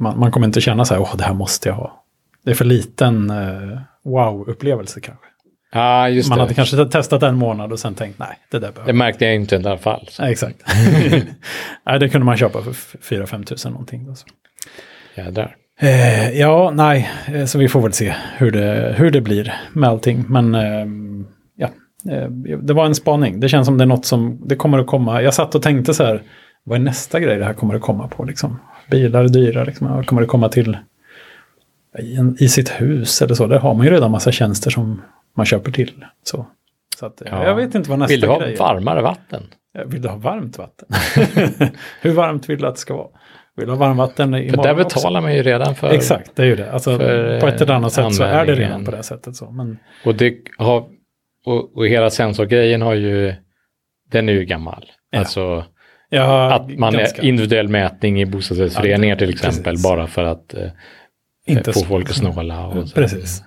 Man, 0.00 0.18
man 0.18 0.32
kommer 0.32 0.46
inte 0.46 0.60
känna 0.60 0.84
så 0.84 0.94
här, 0.94 1.00
åh 1.00 1.16
det 1.16 1.24
här 1.24 1.34
måste 1.34 1.68
jag 1.68 1.76
ha. 1.76 2.04
Det 2.44 2.50
är 2.50 2.54
för 2.54 2.64
liten 2.64 3.30
eh, 3.30 3.78
wow-upplevelse 4.04 5.00
kanske. 5.00 5.24
Ja, 5.72 6.08
just 6.08 6.28
Man 6.28 6.38
det. 6.38 6.42
hade 6.42 6.54
kanske 6.54 6.84
testat 6.84 7.22
en 7.22 7.36
månad 7.36 7.72
och 7.72 7.78
sen 7.78 7.94
tänkt, 7.94 8.18
nej, 8.18 8.38
det 8.50 8.58
där 8.58 8.72
behöver 8.72 8.92
Det 8.92 8.98
märkte 8.98 9.24
jag 9.24 9.34
inte 9.34 9.56
i 9.56 9.58
alla 9.58 9.78
fall. 9.78 10.08
Nej, 10.20 10.32
exakt. 10.32 10.62
nej, 11.86 11.98
det 12.00 12.08
kunde 12.08 12.24
man 12.24 12.36
köpa 12.36 12.62
för 12.62 12.72
4-5 12.72 13.44
tusen 13.44 13.72
någonting. 13.72 14.06
Då, 14.06 14.14
så. 14.14 14.26
Jädrar. 15.24 15.56
Eh, 15.80 16.30
ja, 16.40 16.70
nej, 16.74 17.10
eh, 17.34 17.44
så 17.44 17.58
vi 17.58 17.68
får 17.68 17.80
väl 17.80 17.92
se 17.92 18.14
hur 18.36 18.50
det, 18.50 18.94
hur 18.98 19.10
det 19.10 19.20
blir 19.20 19.54
med 19.72 19.88
allting. 19.90 20.24
Men 20.28 20.54
ehm, 20.54 21.26
ja, 21.56 21.68
eh, 22.10 22.28
det 22.62 22.72
var 22.72 22.86
en 22.86 22.94
spaning. 22.94 23.40
Det 23.40 23.48
känns 23.48 23.66
som 23.66 23.78
det 23.78 23.84
är 23.84 23.86
något 23.86 24.04
som 24.06 24.40
det 24.48 24.56
kommer 24.56 24.78
att 24.78 24.86
komma. 24.86 25.22
Jag 25.22 25.34
satt 25.34 25.54
och 25.54 25.62
tänkte 25.62 25.94
så 25.94 26.04
här, 26.04 26.22
vad 26.64 26.78
är 26.78 26.82
nästa 26.82 27.20
grej 27.20 27.38
det 27.38 27.44
här 27.44 27.52
kommer 27.52 27.74
att 27.74 27.82
komma 27.82 28.08
på? 28.08 28.24
Liksom? 28.24 28.60
Bilar 28.90 29.24
är 29.24 29.28
dyra, 29.28 29.64
liksom. 29.64 29.86
Ja, 29.86 30.02
kommer 30.02 30.22
det 30.22 30.28
komma 30.28 30.48
till 30.48 30.76
i, 32.38 32.48
sitt 32.48 32.68
hus 32.80 33.22
eller 33.22 33.34
så? 33.34 33.46
Där 33.46 33.58
har 33.58 33.74
man 33.74 33.86
ju 33.86 33.92
redan 33.92 34.10
massa 34.10 34.32
tjänster 34.32 34.70
som 34.70 35.02
man 35.36 35.46
köper 35.46 35.72
till. 35.72 36.04
Så, 36.22 36.46
så 36.98 37.06
att, 37.06 37.20
eh, 37.22 37.28
Ja. 37.30 37.44
jag 37.44 37.54
vet 37.54 37.74
inte 37.74 37.90
vad 37.90 37.98
nästa 37.98 38.12
Vill 38.12 38.20
du 38.20 38.26
ha 38.26 38.38
grej 38.38 38.54
är. 38.54 38.58
varmare 38.58 39.02
vatten? 39.02 39.42
Eh, 39.78 39.84
Vill 39.84 40.02
du 40.02 40.08
ha 40.08 40.16
varmt 40.16 40.58
vatten? 40.58 40.88
hur 42.00 42.12
varmt 42.12 42.48
vill 42.48 42.58
du 42.58 42.66
att 42.66 42.74
det 42.74 42.80
ska 42.80 42.96
vara? 42.96 43.08
Vill 43.58 43.66
du 43.66 43.72
ha 43.72 43.78
varmvatten 43.78 44.34
i 44.34 44.50
För 44.50 44.56
där 44.56 44.62
morgon 44.68 44.84
också? 44.86 44.98
betalar 44.98 45.20
man 45.20 45.34
ju 45.34 45.42
redan 45.42 45.74
för. 45.74 45.90
Exakt, 45.90 46.30
det 46.36 46.42
är 46.42 46.46
ju 46.46 46.56
det. 46.56 46.72
Alltså, 46.72 46.98
på 47.40 47.46
ett 47.46 47.60
eller 47.60 47.74
annat 47.74 47.92
sätt 47.92 48.14
så 48.14 48.22
är 48.24 48.46
det 48.46 48.54
redan 48.54 48.84
på 48.84 48.90
det 48.90 49.02
sättet. 49.02 49.36
Så. 49.36 49.50
Men, 49.50 49.78
Och, 50.04 50.14
det 50.14 50.34
har, 50.58 50.84
och, 51.46 51.76
och 51.76 51.86
hela 51.86 52.10
sensorgrejen 52.10 52.82
har 52.82 52.94
ju, 52.94 53.34
den 54.12 54.28
är 54.28 54.32
ju 54.32 54.44
gammal. 54.44 54.84
Ja. 55.10 55.18
Alltså 55.18 55.64
ja, 56.08 56.52
att 56.54 56.78
man 56.78 56.92
ganska. 56.92 57.22
är 57.22 57.26
individuell 57.26 57.68
mätning 57.68 58.20
i 58.20 58.26
bostadsrättsföreningar 58.26 59.16
till 59.16 59.30
exempel 59.30 59.64
precis. 59.64 59.82
bara 59.82 60.06
för 60.06 60.24
att 60.24 60.54
eh, 60.54 60.60
Inte 61.46 61.72
få 61.72 61.78
så- 61.78 61.86
folk 61.86 62.10
att 62.10 62.16
snåla. 62.16 62.66
Och 62.66 62.88
så. 62.88 62.94
Precis. 62.94 63.42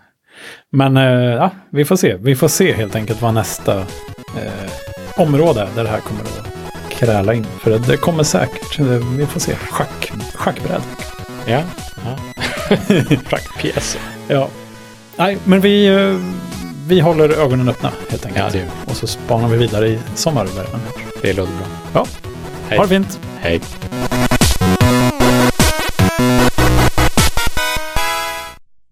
Men 0.72 0.98
eh, 0.98 1.04
ja, 1.14 1.50
vi 1.72 1.86
får 1.86 1.96
se. 1.96 2.16
Vi 2.20 2.36
får 2.36 2.48
se 2.48 2.74
helt 2.74 2.96
enkelt 2.96 3.22
vad 3.22 3.34
nästa 3.34 3.80
eh, 3.80 4.72
område 5.18 5.62
är 5.62 5.68
där 5.76 5.84
det 5.84 5.90
här 5.90 6.00
kommer 6.00 6.22
att 6.22 6.61
kräla 7.02 7.34
in. 7.34 7.46
För 7.60 7.72
det, 7.72 7.78
det 7.78 7.98
kommer 7.98 8.24
säkert. 8.24 8.80
Vi 9.18 9.26
får 9.26 9.40
se. 9.40 9.56
Schack, 9.56 10.12
schackbräd. 10.34 10.82
Ja, 11.46 11.62
ja. 12.06 12.18
Fraktpjäser. 13.26 14.02
Ja. 14.28 14.48
Nej, 15.16 15.38
men 15.44 15.62
vi, 15.62 15.88
eh, 15.88 16.18
vi 16.88 17.00
håller 17.00 17.30
ögonen 17.30 17.70
öppna 17.70 17.92
helt 18.10 18.26
enkelt. 18.26 18.56
Ja, 18.56 18.62
det. 18.62 18.92
Och 18.92 18.96
så 18.98 19.08
spanar 19.08 19.48
vi 19.48 19.58
vidare 19.58 19.88
i 19.88 20.00
sommarvärmen. 20.16 20.82
Det 21.22 21.34
låter 21.34 21.54
bra. 21.54 21.68
Ja, 21.94 22.06
Hej. 22.70 22.78
ha 22.78 22.86
det 22.86 22.90
fint. 22.90 23.20
Hej. 23.40 23.62